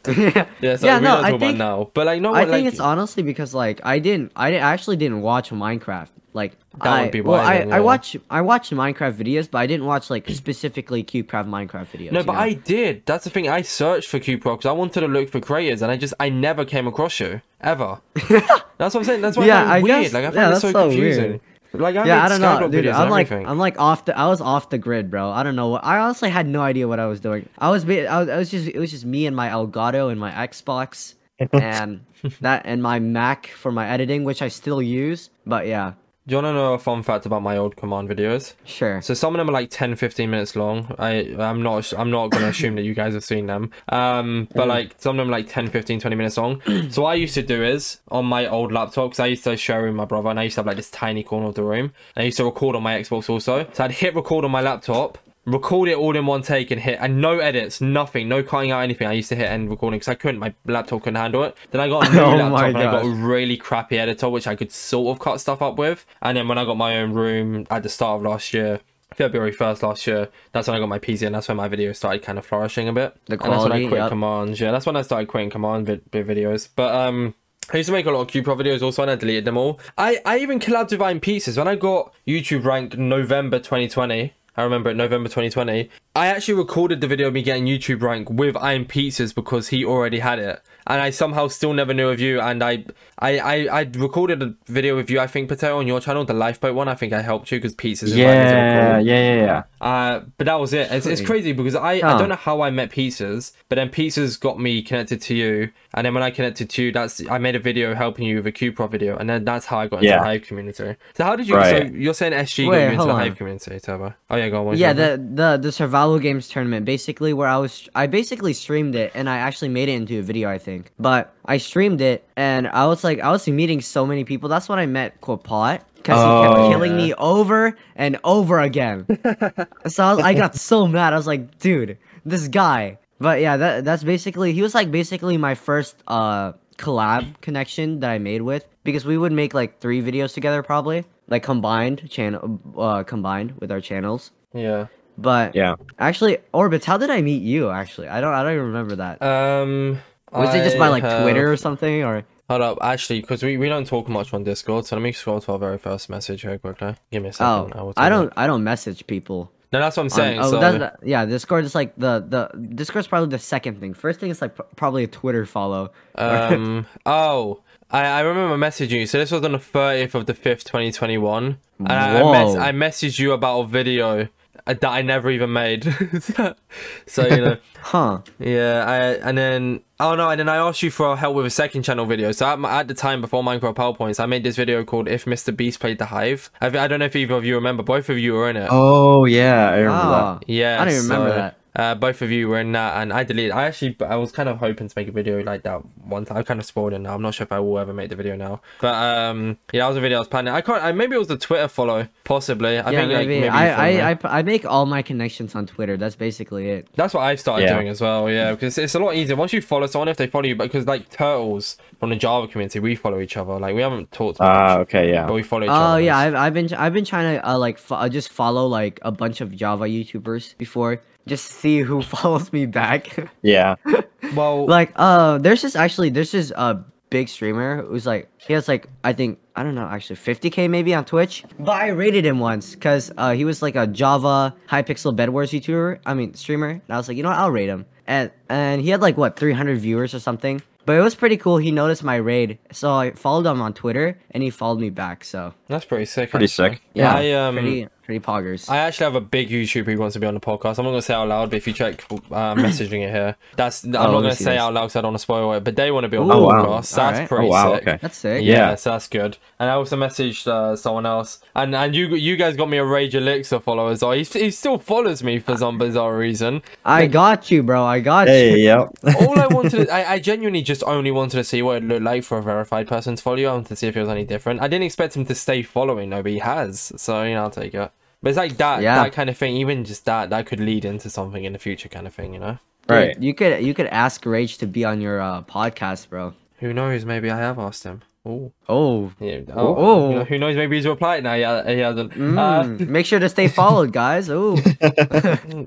[0.07, 1.91] yeah, yeah, so Yeah, we no, don't I talk about think- now.
[1.93, 4.71] But like, no, I think like, it's honestly because like I didn't, I, didn't, I
[4.73, 6.09] actually didn't watch Minecraft.
[6.33, 9.57] Like That I, would be well, I, then, I watch, I watched Minecraft videos, but
[9.57, 12.11] I didn't watch like specifically CubeCraft Minecraft videos.
[12.11, 12.39] No, but know?
[12.39, 13.05] I did.
[13.07, 13.49] That's the thing.
[13.49, 16.29] I searched for CubeCraft because I wanted to look for creators, and I just I
[16.29, 17.99] never came across you ever.
[18.77, 19.21] that's what I'm saying.
[19.21, 20.03] That's why Yeah, I find I it weird.
[20.03, 21.23] guess- like I find yeah, it so, so confusing.
[21.31, 21.41] weird.
[21.79, 22.87] Like I yeah, made I don't know, dude.
[22.87, 23.31] I'm like.
[23.31, 25.29] I'm like off the, I was off the grid, bro.
[25.29, 25.69] I don't know.
[25.69, 27.47] what I honestly had no idea what I was doing.
[27.57, 30.11] I was, ba- I was, I was just, it was just me and my Elgato
[30.11, 31.15] and my Xbox,
[31.53, 32.05] and
[32.41, 35.29] that and my Mac for my editing, which I still use.
[35.45, 35.93] But yeah,
[36.27, 38.53] Do you want to know a fun fact about my old command videos?
[38.65, 39.01] Sure.
[39.01, 40.93] So some of them are like 10, 15 minutes long.
[40.99, 43.71] I I'm not I'm not gonna assume that you guys have seen them.
[43.87, 46.61] Um, but like some of them are like 10, 15, 20 minutes long.
[46.89, 49.55] so what I used to do is on my old laptop because I used to
[49.55, 51.63] share with my brother and I used to have like this tiny corner of the
[51.63, 51.93] room.
[52.17, 53.65] And I used to record on my Xbox also.
[53.71, 55.17] So I'd hit record on my laptop.
[55.47, 58.81] Record it all in one take and hit, and no edits, nothing, no cutting out
[58.81, 59.07] anything.
[59.07, 61.55] I used to hit end recording because I couldn't, my laptop couldn't handle it.
[61.71, 64.45] Then I got a new Oh laptop and I got a really crappy editor which
[64.45, 66.05] I could sort of cut stuff up with.
[66.21, 68.81] And then when I got my own room at the start of last year,
[69.15, 71.95] February 1st last year, that's when I got my PC and that's when my videos
[71.95, 73.15] started kind of flourishing a bit.
[73.27, 74.09] The and that's when I quality, quit yep.
[74.09, 74.59] commands.
[74.59, 76.67] Yeah, that's when I started quitting command vid- vid- videos.
[76.75, 77.35] But um
[77.73, 79.79] I used to make a lot of CubeCraft videos also and I deleted them all.
[79.97, 81.57] I, I even collabed with Iron Pieces.
[81.57, 87.05] When I got YouTube rank November 2020, I remember November 2020, I actually recorded the
[87.05, 90.63] video of me getting YouTube rank with Iron Pizzas because he already had it.
[90.87, 92.39] And I somehow still never knew of you.
[92.39, 92.85] And I,
[93.19, 96.33] I, I, I recorded a video with you, I think, Potato, on your channel, the
[96.33, 96.87] lifeboat one.
[96.87, 99.63] I think I helped you because Pizzas Yeah, yeah, yeah, yeah.
[99.79, 100.89] Uh, but that was it.
[100.91, 104.39] It's, it's crazy because I, I don't know how I met Pizzas, but then Pizzas
[104.39, 107.55] got me connected to you, and then when I connected to you, that's I made
[107.55, 110.07] a video helping you with a CubeCraft video, and then that's how I got into
[110.09, 110.19] Yeah.
[110.19, 110.95] the Hive community.
[111.15, 111.55] So how did you?
[111.55, 111.89] Right.
[111.89, 113.13] So you're saying SG Wait, got you into the.
[113.13, 114.13] Hive community, Turbo?
[114.29, 114.77] Oh yeah, go on.
[114.77, 119.11] Yeah, the the the survival games tournament basically where I was I basically streamed it
[119.13, 120.91] and I actually made it into a video I think.
[120.97, 124.47] But I streamed it and I was like I was meeting so many people.
[124.47, 127.07] That's when I met Quapot because he kept Oh, killing yeah.
[127.07, 129.05] me over and over again.
[129.87, 131.11] so I, was, I got so mad.
[131.13, 132.97] I was like, dude, this guy.
[133.19, 138.11] But yeah, that that's basically he was like basically my first uh collab connection that
[138.11, 142.59] I made with because we would make like three videos together probably like combined channel
[142.77, 144.31] uh combined with our channels.
[144.53, 144.85] yeah.
[145.17, 145.75] But Yeah.
[145.99, 147.69] actually, Orbitzz, how did I meet you?
[147.69, 149.21] Actually, I don't, I don't even remember that.
[149.21, 149.99] Um.
[150.31, 152.03] Was it just by like have- Twitter or something?
[152.03, 155.11] Or Hold up, actually, because we, we don't talk much on Discord, so let me
[155.11, 156.95] scroll to our very first message here quickly.
[157.11, 157.81] Give me a oh, second.
[157.81, 159.51] will I tell don't, I don't message people.
[159.73, 160.39] No, that's what I'm on- saying.
[160.39, 163.93] oh, so that's, that- yeah, Discord is like the the Discord's probably the second thing.
[163.93, 165.91] First thing is like probably a Twitter follow.
[166.15, 166.85] Um.
[167.05, 167.61] oh,
[167.91, 169.07] I, I remember messaging you.
[169.07, 172.31] So this was on the thirtieth of the fifth, twenty twenty one, and I, I,
[172.31, 174.27] mess- I messaged you about a video
[174.73, 175.83] that I never even made.
[177.05, 178.21] so you know, huh?
[178.39, 178.83] yeah.
[178.85, 178.97] I
[179.27, 182.05] and then oh no, and then I asked you for help with a second channel
[182.05, 182.31] video.
[182.31, 185.55] So at, at the time before Minecraft PowerPoints, I made this video called "If Mr
[185.55, 187.83] Beast Played the Hive." I, I don't know if either of you remember.
[187.83, 188.67] Both of you were in it.
[188.71, 191.57] Oh yeah, I remember Oh, Yeah, I don't even remember that.
[191.77, 193.51] Uh, both of you were in that, and I deleted.
[193.51, 196.37] I actually, I was kind of hoping to make a video like that one time.
[196.37, 197.13] I kind of spoiled it now.
[197.13, 199.87] I'm not sure if I will ever make the video now, but um, yeah, that
[199.89, 200.53] was a video I was planning.
[200.53, 200.83] I can't.
[200.83, 202.79] I, maybe it was the Twitter follow, possibly.
[202.79, 203.39] I yeah, think like, maybe.
[203.41, 204.09] maybe I.
[204.09, 205.97] I, I, I make all my connections on Twitter.
[205.97, 206.87] That's basically it.
[206.95, 207.75] That's what I've started Yeah.
[207.75, 208.27] doing as well.
[208.29, 210.55] Yeah, because it's a lot easier once you follow someone if they follow you.
[210.55, 213.59] Because like turtles from the Java community, we follow each other.
[213.59, 214.77] Like we haven't talked much, that.
[214.77, 215.27] Ah, okay, yeah.
[215.27, 216.01] but we follow each Oh other.
[216.01, 218.99] yeah, I've, I've been I've been trying to uh, like fo- uh, just follow like
[219.03, 223.15] a bunch of Java YouTubers before, just see who follows me back.
[223.41, 223.75] Yeah.
[224.35, 228.67] well, like uh there's this actually there's this uh big streamer who's like he has
[228.67, 232.39] like i think i don't know actually 50k maybe on twitch but i rated him
[232.39, 236.67] once because uh he was like a java Hypixel bed wars youtuber i mean streamer
[236.67, 239.15] and i was like you know what i'll rate him and and he had like
[239.15, 242.93] what 300 viewers or something but it was pretty cool he noticed my raid so
[242.93, 246.29] i followed him on twitter and he followed me back so that's pretty sick.
[246.29, 246.71] Pretty actually.
[246.71, 246.81] sick.
[246.93, 250.19] yeah I, um, pretty pretty poggers I actually have a big YouTuber who wants to
[250.19, 250.79] be on the podcast.
[250.79, 252.15] I'm not gonna say out loud, but if you check uh,
[252.55, 254.59] messaging it here, that's I'm Oh, not gonna see say this.
[254.61, 255.63] out loud because I don't want to spoil it.
[255.63, 256.63] But they want to be on the Ooh, wow.
[256.65, 256.85] podcast.
[256.85, 257.29] So that's Alright.
[257.29, 257.87] pretty Oh wow, sick.
[257.87, 257.99] okay.
[258.01, 258.75] that's sick Yeah, Yeah.
[258.75, 259.37] so that's good.
[259.59, 262.85] And I also messaged uh, someone else, and and you you guys got me a
[262.85, 264.13] Rage Elixir follower as well.
[264.13, 266.61] He, he still follows me for some bizarre reason.
[266.85, 268.87] i got you bro i got you Hey, yep.
[269.21, 272.03] All I wanted, to, I, I genuinely just only wanted to see what it looked
[272.03, 273.47] like for a verified person to follow you.
[273.47, 274.61] I wanted to see if it was any different.
[274.61, 276.93] I didn't expect him to stay following though, but he has.
[276.97, 277.91] So you know, I'll take it.
[278.21, 279.03] But it's like that, Yeah.
[279.03, 279.55] that kind of thing.
[279.57, 282.33] Even just that, that could lead into something in the future, kind of thing.
[282.33, 282.57] You know.
[282.87, 283.21] Dude, right.
[283.21, 287.03] you could you could ask rage to be on your uh, podcast bro Who knows?
[287.05, 288.01] Maybe I have asked him.
[288.27, 289.39] Oh, oh yeah.
[289.53, 289.75] Oh.
[289.77, 290.55] Oh, you know, who knows?
[290.57, 291.33] Maybe he's replied now.
[291.35, 292.11] Yeah, he hasn't.
[292.13, 294.29] Uh, Mm, make sure to stay followed, guys.
[294.29, 294.55] Oh.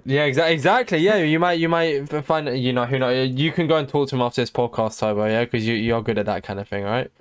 [0.05, 0.99] yeah, exa- exactly.
[0.99, 3.09] Yeah, you might, you might find, you know, who know.
[3.11, 5.27] You can go and talk to him after this podcast, Turbo.
[5.27, 7.11] Yeah, because you you're good at that kind of thing, right?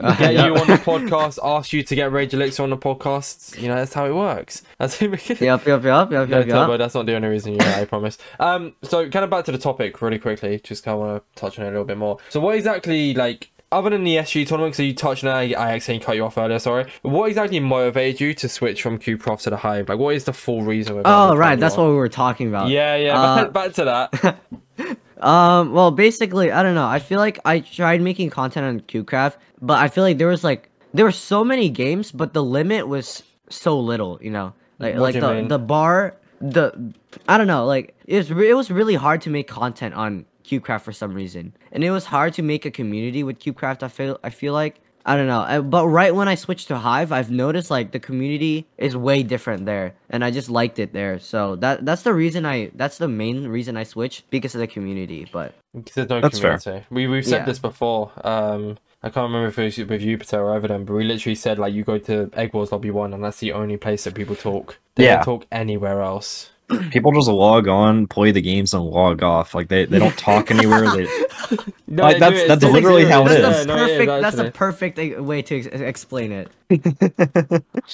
[0.00, 3.60] Uh, Get you on the podcast, ask you to get Rage Elixir on the podcast.
[3.60, 4.62] You know, that's how it works.
[4.78, 6.78] That's how we Yep, yep, yep, yep, No, yep, Turbo, yep.
[6.78, 8.16] that's not the only reason you're here, I promise.
[8.40, 11.40] Um, so kind of back to the topic really quickly, just kind of want to
[11.40, 12.18] touch on it a little bit more.
[12.30, 15.74] So what exactly, like, other than the SG tournament, so you touched on it, I
[15.74, 16.90] accidentally cut you off earlier, sorry.
[17.02, 19.88] What exactly motivated you to switch from CubeCraft to the Hive?
[19.88, 21.02] Like, what is the full reason?
[21.04, 21.58] Oh, right.
[21.58, 22.68] That's what we were talking about.
[22.68, 24.38] Yeah, yeah, Uh, back, back to that.
[25.20, 25.72] Um.
[25.72, 26.86] Well, basically, I don't know.
[26.86, 30.44] I feel like I tried making content on CubeCraft, but I feel like there was
[30.44, 34.20] like there were so many games, but the limit was so little.
[34.22, 35.48] You know, like What like the mean?
[35.48, 36.94] the bar, the
[37.28, 40.82] I don't know, like it was it was really hard to make content on CubeCraft
[40.82, 43.82] for some reason, and it was hard to make a community with CubeCraft.
[43.82, 44.80] I feel I feel like.
[45.06, 47.98] I don't know, Uh, but right when I switched to Hive, I've noticed like the
[48.08, 51.18] community is way different there, and I just liked it there.
[51.18, 54.66] So that that's the reason I that's the main reason I switched because of the
[54.66, 55.26] community.
[55.32, 56.84] But Because there's no That's fair.
[56.90, 57.44] We we've said Yeah.
[57.46, 58.12] this before.
[58.22, 61.36] Um, I can't remember if it was with you, Patel, or Evident, but we literally
[61.36, 64.14] said like you go to Egg Wars Lobby One, and that's the only place that
[64.14, 64.76] people talk.
[64.96, 65.14] They Yeah.
[65.16, 66.50] don't talk anywhere else.
[66.90, 69.54] People just log on, play the games, and log off.
[69.54, 70.82] Like they, they don't talk anywhere.
[70.94, 71.06] They
[71.90, 73.66] No, Like, that's- that's It's- literally it's- how it yeah, is.
[73.66, 74.22] no, it is, perfect.
[74.22, 76.50] that's a perfect uh, way to ex- explain it.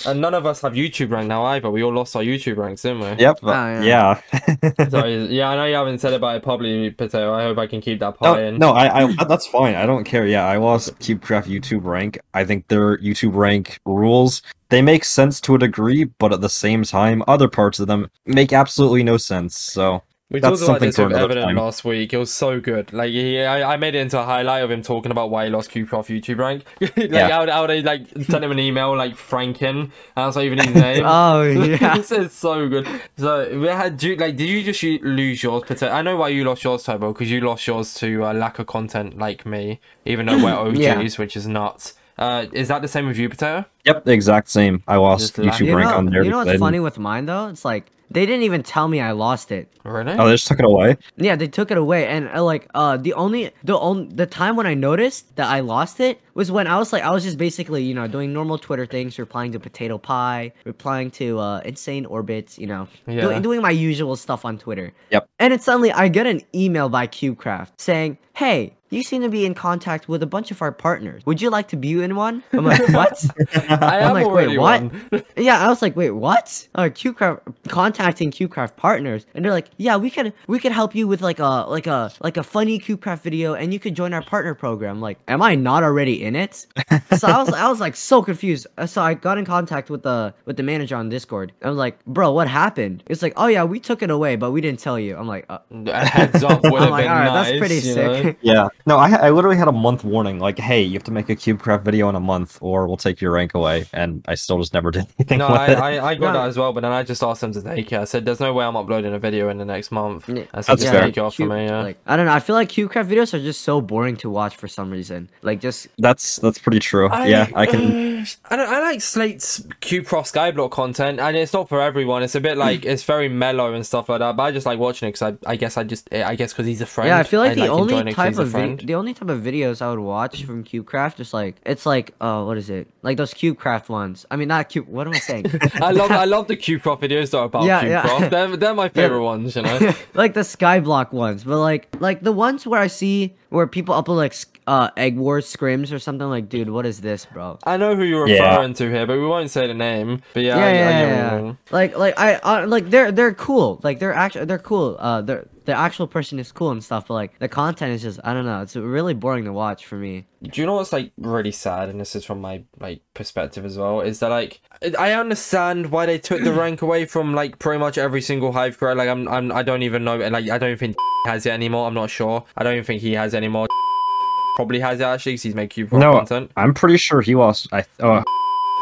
[0.07, 1.70] And none of us have YouTube rank now either.
[1.70, 3.22] We all lost our YouTube ranks, didn't we?
[3.22, 3.39] yep.
[3.45, 4.20] Oh, yeah.
[4.62, 4.89] yeah.
[4.89, 5.27] Sorry.
[5.27, 7.33] Yeah, I know you haven't said it, but I probably Patel.
[7.33, 8.59] I hope I can keep that No, in.
[8.59, 9.77] no, I, I, that's fine.
[9.77, 10.27] I don't care.
[10.27, 12.18] Yeah, I lost CubeCraft YouTube rank.
[12.35, 14.43] I think their YouTube rank rules
[14.75, 18.11] they make sense to a degree, but at the same time, other parts of them
[18.27, 19.57] make absolutely no sense.
[19.57, 22.12] So We That's talked about something this with Evident last week.
[22.12, 22.93] It was so good.
[22.93, 25.51] Like, he, I, I made it into a highlight of him talking about why he
[25.51, 26.64] lost CubeCraft YouTube rank.
[26.81, 27.29] like, Yeah.
[27.29, 31.05] how, how they like sent him an email like Franken, that's not even his name.
[31.07, 31.97] Oh yeah.
[31.97, 32.89] this is so good.
[33.16, 35.83] So we had do, like, did you just lose yours?
[35.83, 38.66] I know why you lost yours, Turbo, because you lost yours to uh, lack of
[38.66, 39.79] content, like me.
[40.05, 41.09] Even though we're OGs, Yeah.
[41.22, 41.95] which is nuts.
[42.19, 43.65] Uh, is that the same with you, Potato?
[43.85, 44.83] yep, the exact same.
[44.87, 46.23] I lost YouTube You rank know, on there.
[46.25, 47.49] you know what's funny with mine though?
[47.49, 49.67] It's like they didn't even tell me I lost it.
[49.83, 50.12] Really?
[50.12, 50.97] Oh, they just took it away.
[51.17, 54.55] Yeah, they took it away, and uh, like uh, the only the only the time
[54.57, 57.39] when I noticed that I lost it was when I was like I was just
[57.39, 62.05] basically you know doing normal Twitter things, replying to Potato Pie, replying to uh, Insane
[62.07, 63.23] Orbitzz, you know, Yeah.
[63.23, 64.93] doing, doing my usual stuff on Twitter.
[65.11, 65.27] Yep.
[65.41, 69.45] And then suddenly I get an email by CubeCraft saying, "Hey, you seem to be
[69.45, 71.24] in contact with a bunch of our partners.
[71.26, 73.24] Would you like to be in one?" I'm like, "What?"
[73.55, 74.82] I am I'm like, already wait, what?
[74.82, 75.24] one.
[75.36, 76.68] yeah, I was like, wait, what?
[76.74, 81.07] Uh, CubeCraft contacting CubeCraft partners, and they're like, yeah, we could we could help you
[81.07, 84.22] with like a like a like a funny CubeCraft video, and you could join our
[84.22, 85.01] partner program.
[85.01, 86.66] Like, am I not already in it?
[87.16, 88.66] so I was I was like so confused.
[88.86, 91.53] So I got in contact with the with the manager on Discord.
[91.62, 93.03] I was like, bro, what happened?
[93.07, 95.16] It's like, oh yeah, we took it away, but we didn't tell you.
[95.16, 97.47] I'm like, uh, heads up would I'm have like, been all right, nice.
[97.47, 98.22] that's pretty you know?
[98.22, 98.38] sick.
[98.42, 98.68] Yeah.
[98.87, 100.39] No, I, I literally had a month warning.
[100.39, 103.20] Like, hey, you have to make a CubeCraft video in a month, or we'll take
[103.20, 103.87] your rank away.
[103.95, 105.78] And I still just never did anything No, with I, it.
[105.78, 106.41] I, I got No.
[106.41, 107.99] that as well, but then I just asked them to take it.
[107.99, 110.45] I said, "There's no way I'm uploading a video in the next month." Yeah.
[110.53, 111.03] I said, That's "Just fair.
[111.05, 111.80] take it off for Cube- me." Yeah.
[111.82, 112.32] Like I don't know.
[112.32, 115.30] I feel like CubeCraft videos are just so boring to watch for some reason.
[115.43, 117.09] Like just That's that's pretty true.
[117.26, 118.18] yeah, I can.
[118.18, 122.22] uh, I, don't, I like Slate's Cubecraft Skyblock content, and it's not for everyone.
[122.22, 124.37] It's a bit like it's very mellow and stuff like that.
[124.37, 126.66] But I just like watching it because I, I guess I just I guess because
[126.66, 127.09] he's a friend.
[127.09, 128.89] Yeah, I feel like the enjoying only type he's a of vid- friend.
[128.89, 132.43] the only type of videos I would watch from CubeCraft is like it's like uh
[132.45, 134.27] what is it like those CubeCraft ones.
[134.31, 134.87] I mean not Cube.
[134.89, 135.47] What am I saying?
[135.81, 138.29] I love I love the Cubecraft videos that are about Yeah, yeah.
[138.29, 139.79] They're, they're my favorite ones, you know.
[140.14, 144.16] like the Skyblock ones, but like like the ones where I see where people upload
[144.16, 144.35] like
[144.66, 146.29] uh Egg Wars scrims or something.
[146.29, 147.59] Like, dude, what is this, bro?
[147.64, 148.51] I know who you're Yeah.
[148.51, 150.22] referring to here, but we won't say the name.
[150.33, 151.55] But yeah, Yeah, I, yeah, I yeah, get what you yeah.
[151.70, 153.81] Like, like I, uh, like they're they're cool.
[153.83, 154.97] Like they're actually they're cool.
[154.99, 157.09] Uh, they're the actual person is cool and stuff.
[157.09, 158.62] But like the content is just I don't know.
[158.62, 160.27] It's really boring to watch for me.
[160.43, 163.79] Do you know what's like really sad, and this is from my like perspective as
[163.79, 164.61] well, is that like
[164.99, 168.79] I understand why they took the rank away from like pretty much every single hive
[168.79, 168.93] crew.
[168.95, 170.97] Like I'm, I'm I don't even know, and like I don't think
[171.27, 171.87] has it anymore.
[171.87, 172.45] I'm not sure.
[172.57, 173.67] I don't even think he has anymore.
[174.57, 176.53] Probably has it actually, because he's made Cube No, content.
[176.57, 177.69] I'm pretty sure he lost.
[177.73, 178.23] I uh,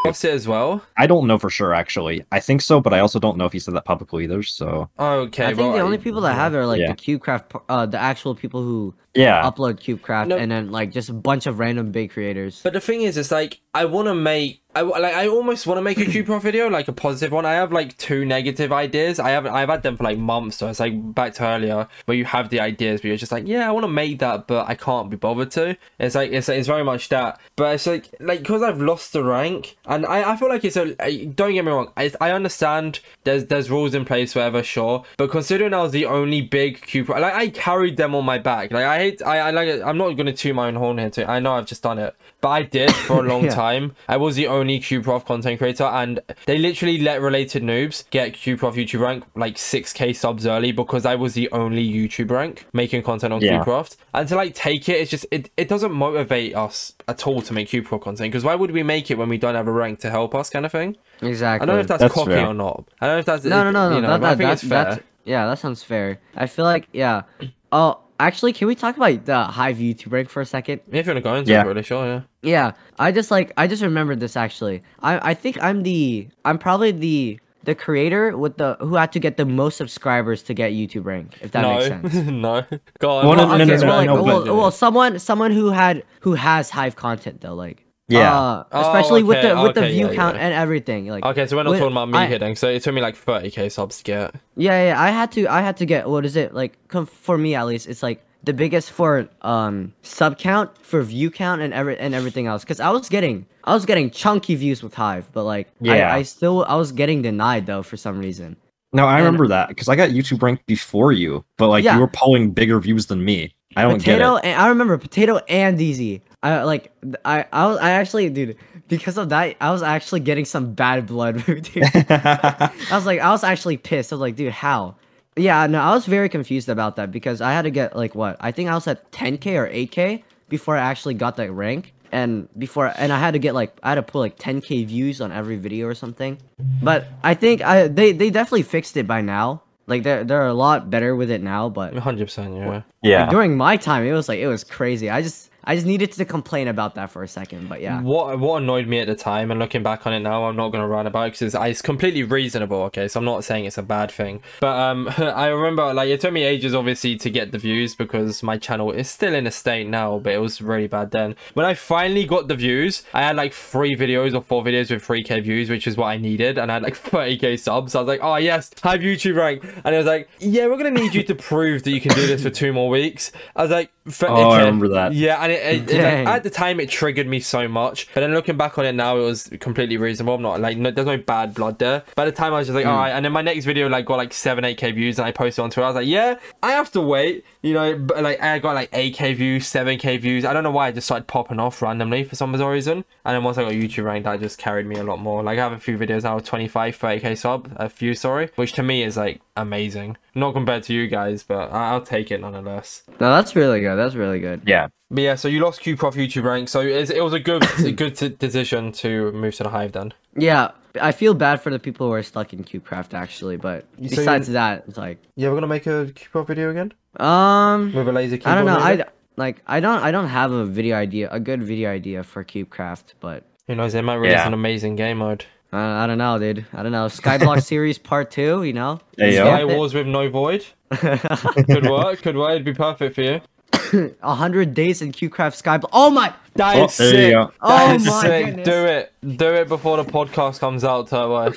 [0.04, 0.82] Lost as well.
[0.96, 2.24] I don't know for sure actually.
[2.32, 4.42] I think so, but I also don't know if he said that publicly either.
[4.42, 6.92] So Okay, I think well, the only people that have it are like Yeah.
[6.92, 10.36] the CubeCraft, uh, the actual people who yeah, upload CubeCraft, No.
[10.36, 12.60] and then like just a bunch of random big creators.
[12.62, 14.60] But the thing is, it's like I want to make.
[14.74, 15.14] I like.
[15.14, 17.46] I almost want to make a CubeCraft video, like a positive one.
[17.46, 19.18] I have like two negative ideas.
[19.18, 19.54] I haven't.
[19.54, 20.58] I've had them for like months.
[20.58, 23.46] So it's like back to earlier, where you have the ideas, but you're just like,
[23.46, 25.76] yeah, I want to make that, but I can't be bothered to.
[25.98, 27.40] It's like it's it's very much that.
[27.56, 30.76] But it's like like because I've lost the rank, and I, I feel like it's
[30.76, 30.94] a.
[31.26, 31.92] Don't get me wrong.
[31.96, 35.04] I, I understand there's there's rules in place, whatever, sure.
[35.16, 38.70] But considering I was the only big CubeCraft, like I carried them on my back.
[38.70, 39.22] Like I hate.
[39.22, 39.80] I, I like.
[39.82, 41.08] I'm not gonna toot my own horn here.
[41.08, 41.24] Too.
[41.24, 43.54] I know I've just done it, but I did for a long Yeah.
[43.54, 43.96] time.
[44.06, 48.74] I was the only CubeCraft content creator, and they literally let related noobs get CubeCraft
[48.74, 53.32] YouTube rank like 6k subs early because I was the only YouTube rank making content
[53.32, 53.64] on Yeah.
[53.64, 53.96] CubeCraft.
[54.12, 57.54] And to like take it, it's just it, it doesn't motivate us at all to
[57.54, 60.00] make CubeCraft content because why would we make it when we don't have a rank
[60.00, 60.96] to help us, kind of thing?
[61.22, 61.62] Exactly.
[61.62, 62.46] I don't know if that's, That's cocky fair.
[62.48, 62.84] or not.
[63.00, 63.94] I don't know if that's no, no, no, no.
[63.96, 64.84] You know, that, but I think that's, it's fair.
[64.84, 66.18] that's yeah, that sounds fair.
[66.36, 67.22] I feel like yeah.
[67.74, 70.80] Oh, actually, can we talk about the Hive YouTube rank for a second?
[70.90, 71.62] If you want to go into Yeah.
[71.62, 72.20] it, really sure, yeah.
[72.42, 74.82] Yeah, I just like I just remembered this actually.
[75.00, 79.20] I I think I'm the I'm probably the the creator with the who had to
[79.20, 81.38] get the most subscribers to get YouTube rank.
[81.40, 82.14] If that no, makes sense.
[82.28, 82.66] no.
[82.98, 83.26] Go on.
[83.26, 86.02] Well, no, Well, no, okay, no, well, like, no, well, well, someone someone who had
[86.20, 88.38] who has Hive content though, like Yeah.
[88.38, 90.42] uh, Oh, especially with the with the view yeah, count yeah.
[90.46, 91.06] and everything.
[91.08, 92.56] Like Okay, so we're not with- talking about me I- hitting.
[92.56, 94.34] So it took me like 30k subs to get.
[94.56, 97.36] Yeah, yeah, I had to I had to get what is it like com- for
[97.38, 101.72] me at least it's like the biggest for um sub count for view count and
[101.72, 105.30] every and everything else cuz I was getting I was getting chunky views with Hive
[105.32, 106.12] but like Yeah.
[106.12, 108.56] I, I still I was getting denied though for some reason.
[108.92, 111.94] No, I And- remember that because I got YouTube ranked before you, but like Yeah.
[111.94, 113.54] you were pulling bigger views than me.
[113.74, 116.20] I don't get Potato get and I remember Potato and DZ.
[116.42, 116.92] I like
[117.24, 118.56] I I was I actually dude
[118.88, 121.64] because of that I was actually getting some bad blood dude.
[121.74, 124.12] I was like, I was actually pissed.
[124.12, 124.96] I was like, dude, how?
[125.36, 128.36] Yeah, no, I was very confused about that because I had to get like what?
[128.40, 132.48] I think I was at 10k or 8k before I actually got that rank, and
[132.58, 135.30] before and I had to get like I had to put like 10k views on
[135.30, 136.38] every video or something.
[136.82, 139.62] But I think I they they definitely fixed it by now.
[139.86, 142.82] Like they're they're a lot better with it now, but 100%, yeah.
[143.02, 143.20] yeah.
[143.22, 145.08] like, during my time, it was like it was crazy.
[145.08, 148.00] I just I just needed to complain about that for a second, but yeah.
[148.00, 150.70] What what annoyed me at the time, and looking back on it now, I'm not
[150.70, 152.82] going to rant about it because it's, it's completely reasonable.
[152.84, 156.20] Okay, so I'm not saying it's a bad thing, but um, I remember like it
[156.20, 159.50] took me ages, obviously, to get the views because my channel is still in a
[159.50, 161.36] state now, but it was really bad then.
[161.54, 165.06] When I finally got the views, I had like three videos or four videos with
[165.06, 167.94] 3k views, which is what I needed, and I had like 30k subs.
[167.94, 170.90] I was like, oh yes, have YouTube rank, and it was like, yeah, we're gonna
[170.90, 173.30] need you to prove that you can do this for two more weeks.
[173.54, 175.12] I was like, "F- Oh, I remember that.
[175.12, 178.32] Yeah, and it, it, it, at the time it triggered me so much, but then
[178.32, 180.34] looking back on it now, it was completely reasonable.
[180.34, 182.02] I'm not like no, there's no bad blood there.
[182.16, 182.90] By the time I was just like, hmm.
[182.90, 185.26] all right, and then my next video like got like seven, eight k views, and
[185.26, 185.84] I posted on Twitter.
[185.84, 187.96] I was like, yeah, I have to wait, you know.
[187.96, 190.44] But like I got like eight k views, seven k views.
[190.44, 193.04] I don't know why I just started popping off randomly for some bizarre reason.
[193.24, 195.42] And then once I got YouTube ranked, that just carried me a lot more.
[195.42, 198.50] Like I have a few videos now with 25, 30 k sub, a few sorry,
[198.56, 200.16] which to me is like amazing.
[200.34, 203.02] Not compared to you guys, but I- I'll take it nonetheless.
[203.20, 203.96] No, that's really good.
[203.96, 204.62] That's really good.
[204.66, 204.88] yeah.
[205.10, 207.92] But yeah, so you lost CubeCraft YouTube rank, so it's, it was a good a
[208.02, 210.14] good t- decision to move to the Hive then.
[210.34, 214.08] Yeah, I feel bad for the people who are stuck in CubeCraft actually, but so
[214.08, 218.12] besides that, it's like Yeah, we're gonna make a CubeCraft video again um with a
[218.12, 218.52] laser keyboard.
[218.52, 218.78] I don't know.
[218.78, 219.04] I
[219.36, 223.14] like I don't I don't have a video idea, a good video idea for CubeCraft,
[223.20, 223.92] but Who knows?
[223.92, 224.46] They might release Yeah.
[224.46, 225.44] an amazing game mode.
[225.72, 226.66] uh, I don't know, dude.
[226.74, 227.06] I don't know.
[227.06, 229.00] Skyblock Series Part Two, you know.
[229.16, 229.44] There you Yeah.
[229.44, 229.50] go.
[229.56, 230.64] Sky Wars with no void.
[230.90, 232.22] Could work.
[232.22, 232.50] Could work.
[232.52, 233.40] It'd be perfect for you.
[234.22, 235.88] A hundred days in CubeCraft Skyblock.
[235.92, 236.32] Oh my!
[236.54, 237.32] That Oh, is there you sick.
[237.32, 237.52] go.
[237.62, 238.46] Oh That is my sick.
[238.46, 238.66] goodness.
[238.66, 239.12] Do it.
[239.38, 241.52] Do it before the podcast comes out, Turbo.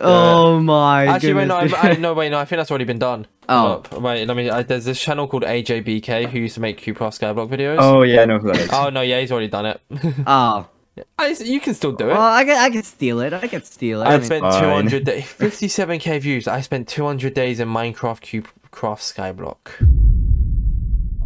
[0.00, 1.06] Oh my!
[1.06, 1.56] Actually, wait, no.
[1.56, 2.38] I, I, no, wait, no.
[2.38, 3.26] I think that's already been done.
[3.48, 3.82] Oh.
[3.98, 4.50] Wait, let me.
[4.50, 7.76] I, there's this channel called AJBK who used to make CubeCraft Skyblock videos.
[7.80, 8.70] Oh yeah, I know who that is.
[8.72, 9.80] Oh no, yeah, he's already done it.
[10.26, 10.68] oh.
[11.16, 12.12] I, you can still do it.
[12.12, 13.32] Well, I can I can steal it.
[13.32, 14.06] I can steal it.
[14.06, 14.62] I I mean- spent Fine.
[14.62, 16.48] 200 days, 57k views.
[16.48, 20.17] I spent 200 days in Minecraft Cube Craft Skyblock.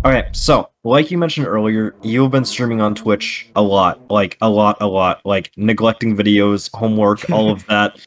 [0.05, 4.51] Okay, so like you mentioned earlier, you've been streaming on Twitch a lot, like a
[4.51, 8.01] lot, a lot, like neglecting videos, homework, all of that.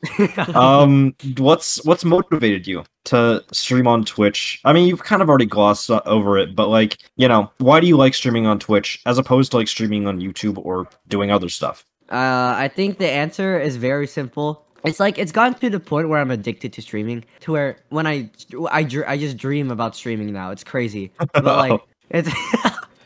[0.56, 4.60] um, what's what's motivated you to stream on Twitch?
[4.66, 7.88] I mean, you've kind of already glossed over it, but like, you know, why do
[7.88, 11.48] you like streaming on Twitch as opposed to like streaming on YouTube or doing other
[11.48, 11.86] stuff?
[12.12, 14.64] Uh, I think the answer is very simple.
[14.86, 18.06] It's like it's gotten to the point where I'm addicted to streaming, to where when
[18.08, 18.30] I
[18.72, 20.52] I, dr- I just dream about streaming now.
[20.52, 22.30] It's crazy, but like it's.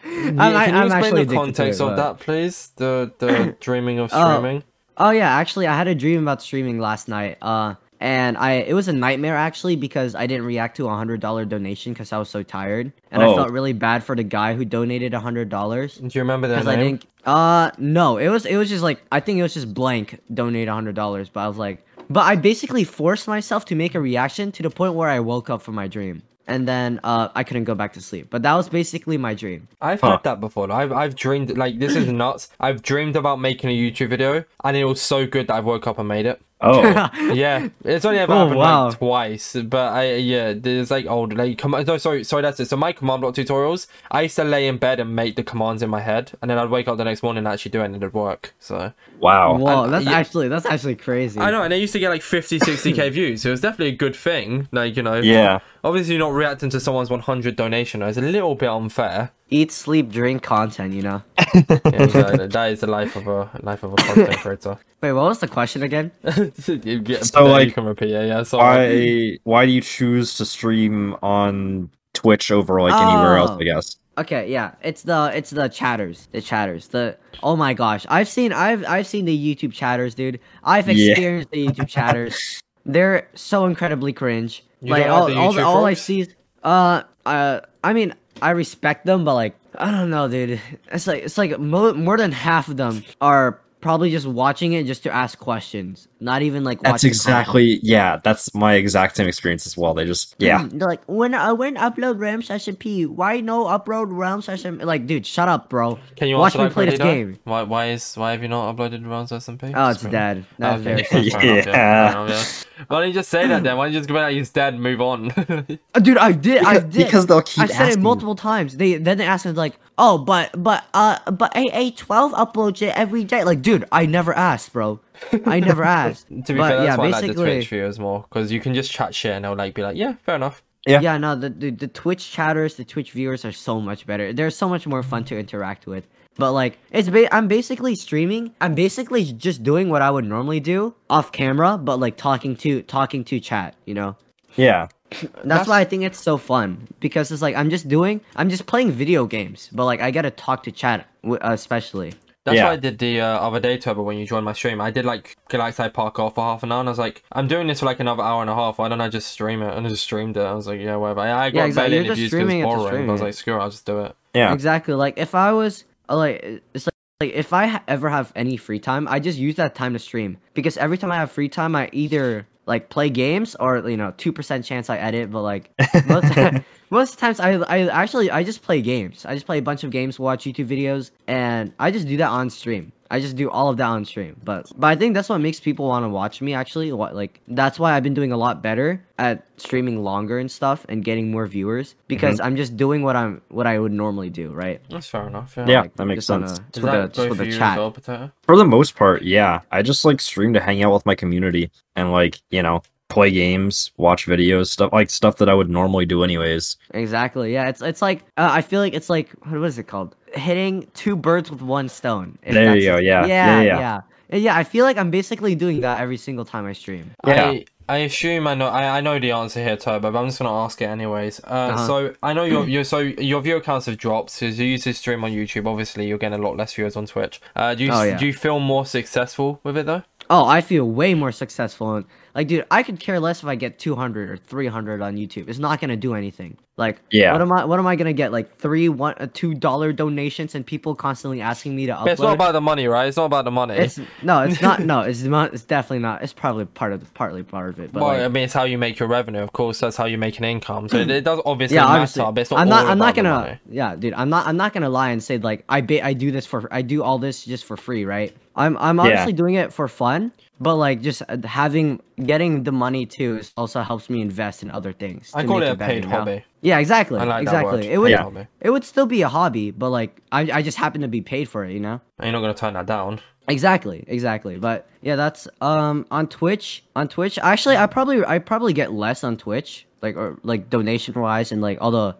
[0.04, 2.72] I'm, Yeah, I, can you I'm explain actually the context it, of but- that, please?
[2.76, 4.32] The the dreaming of Oh.
[4.38, 4.64] streaming.
[4.98, 7.38] Oh yeah, actually, I had a dream about streaming last night.
[7.42, 11.20] Uh, and I it was a nightmare actually because I didn't react to a hundred
[11.20, 13.36] dollar donation because I was so tired, and I Oh.
[13.36, 15.98] felt really bad for the guy who donated a hundred dollars.
[15.98, 16.80] Do you remember that because name?
[16.80, 17.06] I didn't.
[17.26, 20.68] Uh, no, it was it was just like I think it was just blank donate
[20.68, 24.00] a hundred dollars, but I was like, but I basically forced myself to make a
[24.00, 27.44] reaction to the point where I woke up from my dream, and then uh I
[27.44, 28.30] couldn't go back to sleep.
[28.30, 29.68] But that was basically my dream.
[29.82, 30.12] I've Huh.
[30.12, 30.72] had that before.
[30.72, 32.48] I've I've dreamed like this is nuts.
[32.60, 35.86] I've dreamed about making a YouTube video, and it was so good that I woke
[35.86, 36.42] up and made it.
[36.62, 36.82] Oh,
[37.34, 38.86] Yeah, it's only ever Oh, happened wow.
[38.88, 42.68] like twice, but I yeah, there's like old like com- no sorry sorry that's it.
[42.70, 45.82] So my command block tutorials, I used to lay in bed and make the commands
[45.82, 47.86] in my head, and then I'd wake up the next morning and actually do it,
[47.86, 48.54] and it'd work.
[48.60, 49.58] So wow.
[49.58, 50.12] Whoa, and- that's yeah.
[50.12, 51.40] actually that's actually crazy.
[51.40, 53.44] I know, and they used to get like 50, 60k views.
[53.44, 54.68] So it was definitely a good thing.
[54.74, 55.60] Like you know, Yeah.
[55.82, 59.32] Obviously, not reacting to someone's 100 donation is a little bit unfair.
[59.52, 60.94] Eat, sleep, drink content.
[60.94, 61.22] You know.
[61.54, 64.78] Yeah, so that is the life of a life of a content creator.
[65.02, 66.12] Wait, what was the question again?
[66.68, 68.44] You get- So, you like, can repeat, yeah, yeah.
[68.44, 73.60] So Why why do you choose to stream on Twitch over like anywhere else, Oh.
[73.60, 73.96] I guess.
[74.20, 76.90] Okay, yeah, it's the it's the chatters, the chatters.
[76.90, 80.40] The oh my gosh, I've seen I've I've seen the YouTube chatters, dude.
[80.64, 81.12] I've Yeah.
[81.12, 82.62] experienced the YouTube chatters.
[82.86, 84.64] They're so incredibly cringe.
[84.82, 88.14] You like don't like all the all, all I see is uh uh I mean
[88.42, 90.60] I respect them, but like I don't know, dude.
[90.92, 94.86] It's like it's like mo- more than half of them are probably just watching it
[94.86, 97.16] just to ask questions, not even like That's watching content.
[97.40, 98.18] exactly yeah.
[98.24, 99.94] That's my exact same experience as well.
[99.94, 100.60] They just yeah.
[100.60, 104.80] Mm, They're like, when uh, when upload RAM session P, why no upload RAM session?
[104.80, 105.98] Like, dude, shut up, bro.
[106.16, 107.40] Can you watch answer me that play this game?
[107.46, 109.72] Why why is why have you not uploaded rounds SMP?
[109.76, 110.46] Oh, it's dead.
[110.58, 111.42] That's very Okay, sad.
[111.42, 112.36] fair enough, Yeah.
[112.36, 112.86] yeah.
[112.88, 113.78] Why don't you just say that then?
[113.78, 115.32] Why don't you just go back he's dead move on?
[115.32, 116.64] Uh, Dude, I did.
[116.64, 116.94] I did.
[116.94, 118.78] because they'll keep I said it multiple times.
[118.78, 122.96] They then they asked me like, oh, but but uh, but AA twelve uploads it
[122.98, 123.44] every day.
[123.44, 125.00] Like, dude, I never asked, bro.
[125.46, 126.28] I never asked.
[126.30, 128.52] to be but fair, that's yeah, why I like the basically, Twitch viewers more because
[128.52, 130.64] you can just chat shit and they'll like be like, yeah, fair enough.
[130.88, 131.02] Yeah.
[131.02, 134.34] yeah, no, the, the the Twitch chatters, the Twitch viewers are so much better.
[134.34, 136.08] They're so much more fun to interact with.
[136.38, 138.56] But like, it's ba- I'm basically streaming.
[138.62, 142.82] I'm basically just doing what I would normally do off camera, but like talking to
[142.84, 143.76] talking to chat.
[143.86, 144.16] You know,
[144.56, 144.88] Yeah.
[145.12, 148.50] That's, That's- why I think it's so fun because it's like I'm just doing, I'm
[148.50, 152.14] just playing video games, but like I gotta talk to chat, w- uh, especially.
[152.46, 152.66] That's Yeah.
[152.66, 154.80] what I did the uh, other day, Turbo, when you joined my stream.
[154.80, 157.68] I did like Galaxite parkour for half an hour, and I was like, I'm doing
[157.68, 158.78] this for like another hour and a half.
[158.80, 159.76] Why don't I just stream it?
[159.76, 160.42] And I just streamed it.
[160.42, 161.20] I was like, yeah, whatever.
[161.20, 161.92] I, I got Yeah, exactly.
[161.96, 162.94] barely You're just interviews because streaming it's it boring.
[162.94, 164.16] stream I was like, screw it, I'll just do it.
[164.34, 164.54] Yeah.
[164.54, 164.94] Exactly.
[164.94, 166.42] Like if I was uh, like,
[166.74, 166.94] it's like.
[167.22, 170.00] Like if I ha- ever have any free time, I just use that time to
[170.00, 173.98] stream because every time I have free time, I either like play games or you
[173.98, 175.72] know two percent chance I edit, but like
[176.08, 176.32] most,
[176.90, 179.26] most of the times I I actually I just play games.
[179.26, 182.30] I just play a bunch of games, watch YouTube videos, and I just do that
[182.30, 182.92] on stream.
[183.12, 184.40] I just do all of that on stream.
[184.44, 186.92] But but I think that's what makes people want to watch me actually.
[186.92, 190.86] What like that's why I've been doing a lot better at streaming longer and stuff
[190.90, 192.46] and getting more viewers because mm-hmm.
[192.48, 194.82] I'm just doing what I'm what I would normally do, right?
[194.90, 195.56] That's fair enough.
[195.58, 195.66] Yeah.
[195.68, 196.60] Yeah, Like, that makes just sense.
[196.60, 197.78] a- just with that a, just for a chat.
[197.78, 199.62] well, For the most part, yeah.
[199.72, 203.32] I just like stream to hang out with my community and like, you know, play
[203.32, 206.78] games, watch videos, stuff like stuff that I would normally do anyways.
[206.94, 207.52] Exactly.
[207.54, 210.16] Yeah, it's it's like uh, I feel like it's like what is it called?
[210.34, 212.38] Hitting two birds with one stone.
[212.44, 213.80] There you go, yeah, Yeah, yeah, yeah, yeah.
[213.80, 214.02] yeah.
[214.32, 217.10] Yeah, I feel like I'm basically doing that every single time I stream.
[217.26, 217.48] Yeah.
[217.50, 220.38] I, I assume I know I, I know the answer here, Turbo, but I'm just
[220.38, 221.40] gonna ask it anyways.
[221.40, 221.88] Uh, Uh-huh.
[221.88, 224.30] So I know your your so your viewer counts have dropped.
[224.30, 225.66] So you use this stream on YouTube.
[225.66, 227.42] Obviously, you're getting a lot less viewers on Twitch.
[227.56, 228.18] Uh, do you Oh, yeah.
[228.20, 230.04] do you feel more successful with it though?
[230.30, 232.04] Oh, I feel way more successful.
[232.34, 235.48] And, like, dude, I could care less if I get 200 or 300 on YouTube.
[235.50, 236.58] It's not gonna do anything.
[236.78, 237.34] Like, Yeah.
[237.34, 237.66] what am I?
[237.66, 238.32] What am I gonna get?
[238.32, 242.08] Like three, one, uh, two dollar donations and people constantly asking me to upload.
[242.08, 243.08] It's not about the money, right?
[243.08, 243.76] It's not about the money.
[243.76, 244.80] It's no, it's not.
[244.86, 245.54] No, it's not.
[245.54, 246.22] It's definitely not.
[246.24, 247.92] It's probably part of the, partly part of it.
[247.92, 249.42] But well, like, I mean, it's how you make your revenue.
[249.42, 250.88] Of course, that's how you make an income.
[250.88, 252.24] So it, it does obviously yeah, matter, obviously.
[252.32, 252.86] but it's not I'm not.
[252.86, 253.60] I'm not gonna.
[253.70, 254.14] Yeah, dude.
[254.14, 254.48] I'm not.
[254.48, 256.66] I'm not gonna lie and say like I ba- I do this for.
[256.74, 258.34] I do all this just for free, right?
[258.56, 258.78] I'm.
[258.78, 259.26] I'm Yeah.
[259.32, 263.82] doing it for fun, but like just uh, having getting the money too is also
[263.82, 265.32] helps me invest in other things.
[265.34, 266.18] I call it a better, paid you know?
[266.18, 266.44] hobby.
[266.62, 267.20] Yeah, exactly.
[267.20, 267.90] I like that exactly.
[267.90, 268.12] It would.
[268.12, 268.46] Yeah.
[268.62, 270.50] It would still be a hobby, but like I.
[270.60, 271.72] I just happen to be paid for it.
[271.74, 272.02] You know.
[272.20, 273.22] And you're not gonna turn that down.
[273.48, 274.58] Exactly, exactly.
[274.58, 276.84] But yeah, that's um on Twitch.
[276.96, 281.14] On Twitch, actually, I probably I probably get less on Twitch, like or like donation
[281.20, 282.16] wise and like all the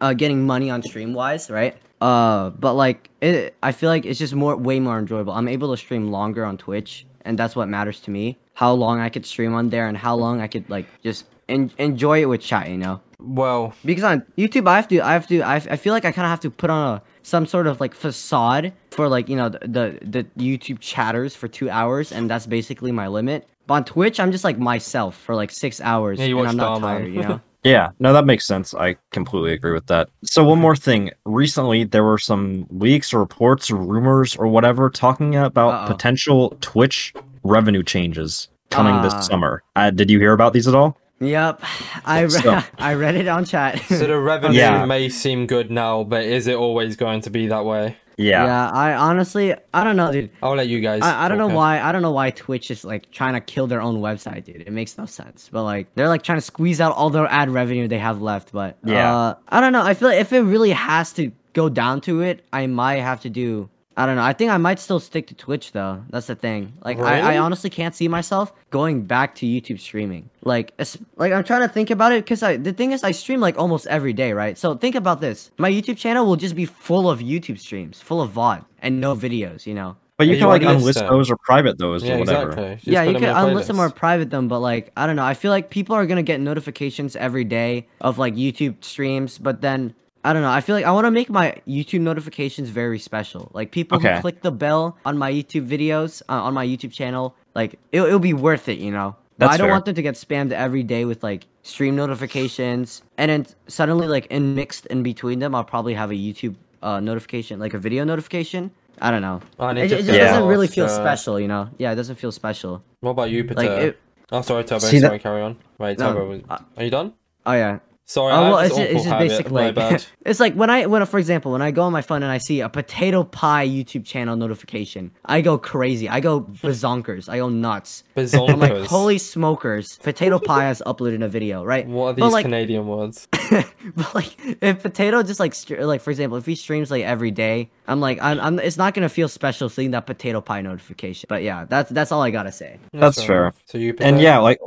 [0.00, 1.76] uh, getting money on stream wise, right?
[2.00, 5.32] Uh, but like it, I feel like it's just more way more enjoyable.
[5.32, 8.36] I'm able to stream longer on Twitch, and that's what matters to me.
[8.54, 11.72] How long I could stream on there, and how long I could like just en-
[11.78, 15.26] enjoy it with chat, you know Well, because on YouTube I have to I have
[15.28, 17.66] to I, I feel like I kind of have to put on a some sort
[17.66, 22.12] of like facade for like you know the, the the YouTube chatters for 2 hours
[22.12, 23.48] and that's basically my limit.
[23.66, 26.78] But on Twitch I'm just like myself for like 6 hours Yeah, and I'm not
[26.78, 26.82] Starman.
[26.82, 27.40] tired, you know.
[27.64, 28.74] Yeah, no, that makes sense.
[28.74, 30.10] I completely agree with that.
[30.22, 31.10] So, one more thing.
[31.24, 35.86] Recently, there were some leaks or reports or rumors or whatever talking about Uh-oh.
[35.94, 39.02] potential Twitch revenue changes coming Ah.
[39.02, 39.62] this summer.
[39.76, 40.98] Uh, did you hear about these at all?
[41.20, 41.62] yep.
[42.04, 43.78] I re- So- I read it on chat.
[43.88, 44.84] so the revenue Yeah.
[44.84, 47.96] may seem good now, but is it always going to be that way?
[48.16, 48.44] Yeah.
[48.44, 50.30] yeah, I honestly I don't know, dude.
[50.42, 51.02] I'll let you guys.
[51.02, 53.40] I, I don't know talk, why I don't know why Twitch is like trying to
[53.40, 54.62] kill their own website, dude.
[54.62, 55.48] It makes no sense.
[55.52, 58.52] But like they're like trying to squeeze out all their ad revenue they have left.
[58.52, 59.14] But Yeah.
[59.14, 59.82] uh, I don't know.
[59.82, 63.20] I feel like if it really has to go down to it, I might have
[63.22, 63.68] to do.
[63.96, 64.22] I don't know.
[64.22, 66.02] I think I might still stick to Twitch though.
[66.10, 66.72] That's the thing.
[66.84, 67.36] Like I, Really?
[67.36, 70.28] I honestly can't see myself going back to YouTube streaming.
[70.42, 73.12] Like it's, like I'm trying to think about it because I the thing is I
[73.12, 74.58] stream like almost every day, right?
[74.58, 75.50] So think about this.
[75.58, 79.14] My YouTube channel will just be full of YouTube streams, full of VOD and no
[79.14, 79.66] videos.
[79.66, 79.96] You know.
[80.16, 81.06] But you You can like unlist unlist them.
[81.08, 82.50] those or private those Yeah, or whatever.
[82.52, 82.92] exactly.
[82.92, 85.24] Yeah, you them can unlist them or private them, but like I don't know.
[85.24, 89.60] I feel like people are gonna get notifications every day of like YouTube streams, but
[89.60, 89.92] then
[90.24, 90.50] I don't know.
[90.50, 93.50] I feel like I want to make my YouTube notifications very special.
[93.52, 94.14] Like people Okay.
[94.16, 98.06] who click the bell on my YouTube videos uh, on my YouTube channel, like it'll,
[98.06, 99.14] it'll be worth it, you know.
[99.36, 99.72] But That's I don't fair.
[99.72, 104.26] want them to get spammed every day with like stream notifications, and then suddenly like
[104.26, 108.04] in mixed in between them, I'll probably have a YouTube uh, notification, like a video
[108.04, 108.70] notification.
[109.02, 109.40] I don't know.
[109.58, 111.68] I need It, to it just figure doesn't really feel uh, special, you know.
[111.78, 112.82] Yeah, it doesn't feel special.
[113.00, 113.54] What about you, Peter?
[113.56, 113.98] Like it.
[114.32, 114.78] Oh, sorry, Turbo.
[114.86, 115.56] See that- sorry, carry on.
[115.78, 116.28] Right, No, Turbo.
[116.28, 117.12] was- uh, Are you done?
[117.44, 117.80] Oh yeah.
[118.06, 120.04] Sorry, oh, I well, it's it's just basically like bad.
[120.26, 122.36] it's like when I when for example when I go on my phone and I
[122.36, 126.06] see a potato pie YouTube channel notification, I go crazy.
[126.06, 127.30] I go bazonkers.
[127.30, 128.04] I go nuts.
[128.14, 129.96] I'm like, holy smokers!
[130.02, 131.86] Potato pie has uploaded a video, right?
[131.86, 133.26] What are these like, Canadian words?
[133.96, 137.70] but like if potato just like like for example if he streams like every day
[137.86, 141.42] i'm like I'm, I'm it's not gonna feel special seeing that potato pie notification but
[141.42, 143.52] yeah that's that's all i gotta say That's fair.
[143.66, 144.18] So you, and Peter?
[144.18, 144.58] yeah like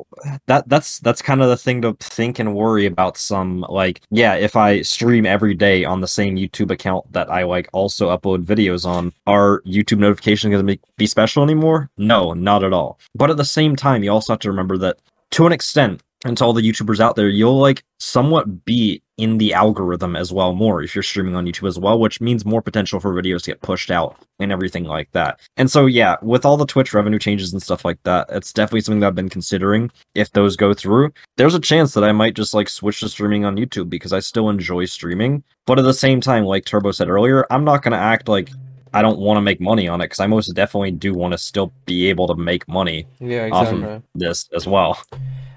[0.48, 4.36] that that's that's kind of the thing to think and worry about some like yeah
[4.36, 8.44] if i stream every day on the same youtube account that i like also upload
[8.46, 13.00] videos on are youtube notifications going to be, be special anymore no not at all
[13.16, 14.98] but at the same time you also have to remember that
[15.32, 19.38] to an extent and to all the youtubers out there you'll like somewhat be in
[19.38, 22.62] the algorithm as well more if you're streaming on youtube as well which means more
[22.62, 26.46] potential for videos to get pushed out and everything like that and so yeah with
[26.46, 29.30] all the twitch revenue changes and stuff like that it's definitely something that i've been
[29.30, 33.10] considering if those go through there's a chance that i might just like switch to
[33.10, 36.92] streaming on youtube because i still enjoy streaming but at the same time like turbo
[36.92, 38.50] said earlier i'm not going to act like
[38.94, 41.38] I don't want to make money on it because I most definitely do want to
[41.38, 43.94] still be able to make money Yeah, off exactly.
[43.96, 44.98] of this as well.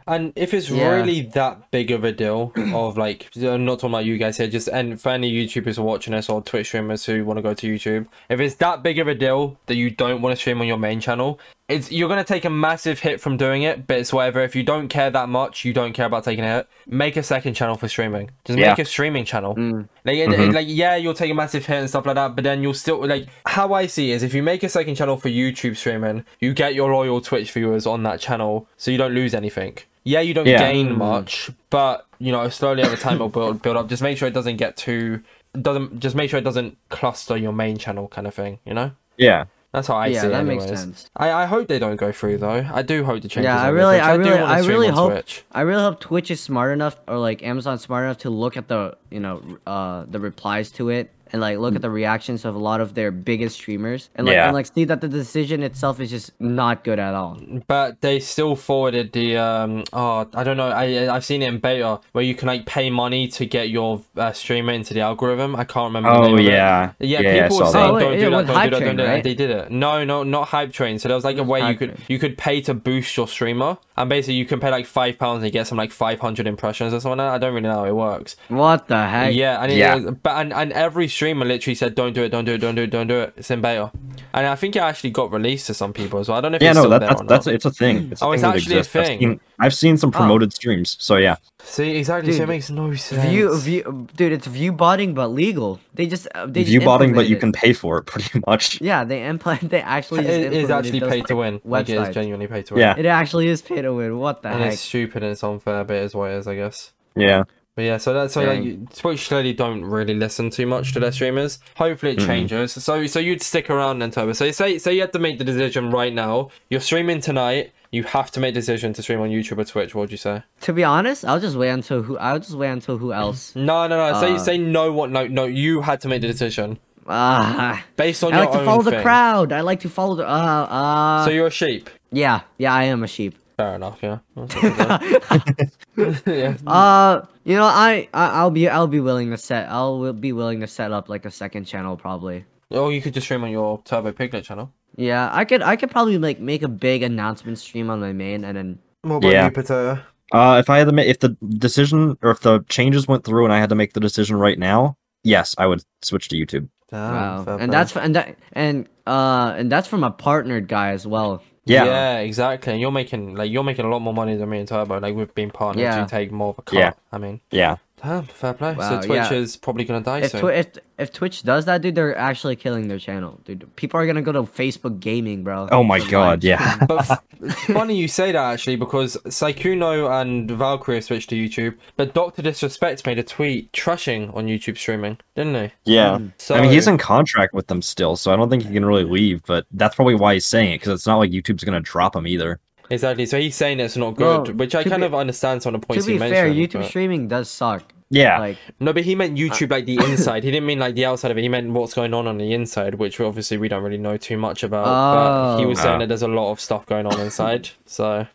[0.06, 0.88] And if it's Yeah.
[0.88, 4.46] really that big of a deal of like, I'm not talking about you guys here,
[4.48, 7.42] just and for any YouTubers who are watching us or Twitch streamers who want to
[7.42, 10.36] go to YouTube, if it's that big of a deal that you don't want to
[10.40, 11.38] stream on your main channel,
[11.68, 13.86] it's you're gonna take a massive hit from doing it.
[13.86, 14.40] But it's whatever.
[14.40, 16.66] If you don't care that much, you don't care about taking a hit.
[16.88, 18.30] Make a second channel for streaming.
[18.44, 18.70] Just Yeah.
[18.70, 19.54] make a streaming channel.
[19.54, 19.88] Mm.
[20.04, 20.52] Like, Mhm.
[20.52, 23.06] like yeah, you'll take a massive hit and stuff like that, but then you'll still
[23.06, 26.24] like how I see it is if you make a second channel for YouTube streaming,
[26.40, 29.74] you get your loyal Twitch viewers on that channel, so you don't lose anything.
[30.04, 30.58] Yeah, you don't Yeah.
[30.70, 30.96] gain Mm.
[30.96, 33.88] much, but you know slowly over time it'll build build up.
[33.88, 35.20] Just make sure it doesn't get too
[35.60, 38.58] doesn't just make sure it doesn't cluster your main channel kind of thing.
[38.64, 39.44] You know, Yeah.
[39.72, 40.30] that's how I yeah see it.
[40.30, 40.68] that anyways.
[40.70, 42.64] makes sense I, I hope they don't go through though.
[42.72, 43.44] I do hope the changes.
[43.48, 45.44] Yeah, I really- through, 'cause I really- I really hope- Twitch.
[45.52, 48.68] I really hope Twitch is smart enough, or like Amazon smart enough to look at
[48.68, 52.54] the you know uh the replies to it and like look at the reactions of
[52.54, 54.46] a lot of their biggest streamers and like Yeah.
[54.46, 57.38] and like see that the decision itself is just not good at all.
[57.66, 61.58] But they still forwarded the um oh I don't know I I've seen it in
[61.58, 65.56] beta where you can like pay money to get your uh, streamer into the algorithm.
[65.56, 66.10] I can't remember.
[66.10, 66.44] the Oh name of it.
[66.44, 66.92] yeah.
[66.98, 68.70] Yeah, yeah, people saw were saying Oh, don't yeah, do that, with don't do that,
[68.70, 69.08] don't Train, do that.
[69.08, 69.14] right?
[69.16, 69.70] and They did it.
[69.70, 70.98] No, no, not hype train.
[70.98, 72.04] So there was like a was way you could Train.
[72.08, 75.42] you could pay to boost your streamer, and basically you can pay like five pounds
[75.42, 77.18] and get some like five hundred impressions or something.
[77.18, 77.34] like that.
[77.34, 78.36] I don't really know how it works.
[78.48, 79.34] What the heck?
[79.34, 79.94] Yeah, and it, Yeah.
[79.96, 82.74] was- but and, and every streamer literally said don't do it, don't do it, don't
[82.74, 83.34] do it, don't do it.
[83.36, 83.90] It's in beta,
[84.32, 86.38] and I think it actually got released to some people as well.
[86.38, 87.54] I don't know if Yeah, it's no, still that, there that's or that's not.
[87.56, 87.96] it's a thing.
[88.12, 88.96] It's a Oh, thing it's actually a exists.
[88.96, 89.18] I've thing.
[89.20, 90.18] seen, I've seen some Oh.
[90.20, 91.36] promoted streams, so yeah.
[91.62, 92.32] See, exactly.
[92.32, 93.22] so it makes no sense.
[93.28, 95.78] View, view, dude, it's view botting but legal.
[95.94, 97.40] They just uh, they just View botting, but you it.
[97.40, 98.80] can pay for it pretty much.
[98.80, 99.68] Yeah, they implant.
[99.68, 101.60] They actually just it is actually those pay to win.
[101.64, 102.14] Like it is websites.
[102.14, 102.80] genuinely pay to win.
[102.80, 102.94] Yeah.
[102.96, 104.16] It actually is pay to win.
[104.18, 104.72] What the and heck?
[104.72, 106.92] it's stupid and it's unfair, but it is what it is, I guess.
[107.14, 107.42] Yeah.
[107.80, 111.12] But yeah, so that's so like, Twitch clearly don't really listen too much to their
[111.12, 111.60] streamers.
[111.76, 112.26] Hopefully it Mhm.
[112.26, 112.72] changes.
[112.72, 114.34] So so you'd stick around then, Turbo.
[114.34, 116.50] So say say you had to make the decision right now.
[116.68, 117.72] You're streaming tonight.
[117.90, 119.94] You have to make the decision to stream on YouTube or Twitch.
[119.94, 120.42] What would you say?
[120.60, 122.18] To be honest, I'll just wait until who.
[122.18, 123.52] I'll just wait until who else.
[123.56, 124.20] No, no, no.
[124.20, 124.92] Say Uh, say no.
[124.92, 125.08] What?
[125.10, 125.44] No, no.
[125.46, 126.78] You had to make the decision
[127.08, 129.52] Ah, based on I like to follow the crowd.
[129.52, 130.28] I like to follow the.
[130.28, 131.24] Uh, uh.
[131.24, 131.88] So you're a sheep.
[132.12, 133.36] yeah, yeah, I am a sheep.
[133.60, 133.98] Fair enough.
[134.02, 134.18] Yeah.
[134.36, 136.22] That's what it is.
[136.26, 136.56] yeah.
[136.66, 140.60] Uh, you know, I, I I'll be I'll be willing to set I'll be willing
[140.60, 142.44] to set up like a second channel probably.
[142.70, 144.72] Or you could just stream on your Turbo Piglet channel.
[144.96, 148.44] Yeah, I could I could probably like make a big announcement stream on my main
[148.44, 149.44] and then What about Yeah.
[149.46, 150.00] you, Potato?
[150.32, 153.44] Uh, if I had to make, if the decision or if the changes went through
[153.44, 156.68] and I had to make the decision right now, yes, I would switch to YouTube.
[156.92, 161.42] wow, and that's and that and uh and that's from a partnered guy as well.
[161.64, 161.84] Yeah.
[161.84, 162.72] Yeah, exactly.
[162.72, 164.98] And you're making like you're making a lot more money than me and Turbo.
[164.98, 165.82] Like we've been partners.
[165.82, 166.02] Yeah.
[166.02, 166.78] You take more of a cut.
[166.78, 166.92] Yeah.
[167.12, 167.76] I mean, Yeah.
[168.02, 168.74] Damn, fair play.
[168.74, 169.32] Wow, so Twitch yeah.
[169.32, 170.40] is probably gonna die If, soon.
[170.40, 173.74] Twi- if if Twitch does that, dude, they're actually killing their channel, dude.
[173.76, 175.68] People are gonna go to Facebook Gaming, bro.
[175.70, 176.74] Oh my god, live yeah.
[176.74, 176.86] stream.
[176.88, 177.22] but f-
[177.66, 183.04] funny you say that actually because Sykkuno and Valkyrae switched to YouTube, but Doctor Disrespect
[183.06, 185.92] made a tweet trashing on YouTube streaming, didn't he?
[185.92, 186.18] Yeah.
[186.18, 186.28] Hmm.
[186.38, 188.84] So I mean, he's in contract with them still, so I don't think he can
[188.84, 189.42] really leave.
[189.44, 192.26] But that's probably why he's saying it, because it's not like YouTube's gonna drop him
[192.26, 192.60] either.
[192.90, 193.26] Exactly.
[193.26, 195.80] So he's saying it's not good, Well, which I kind be- of understand some of
[195.80, 196.56] the to points be he fair, mentioned.
[196.56, 197.92] YouTube but- streaming does suck.
[198.12, 198.38] Yeah.
[198.40, 200.42] Like, No, but he meant YouTube like the inside.
[200.42, 201.42] He didn't mean like the outside of it.
[201.42, 204.36] He meant what's going on on the inside, which obviously we don't really know too
[204.36, 204.84] much about.
[204.86, 205.82] but he was Oh.
[205.82, 205.98] saying Oh.
[206.00, 207.70] that there's a lot of stuff going on inside.
[207.86, 208.26] So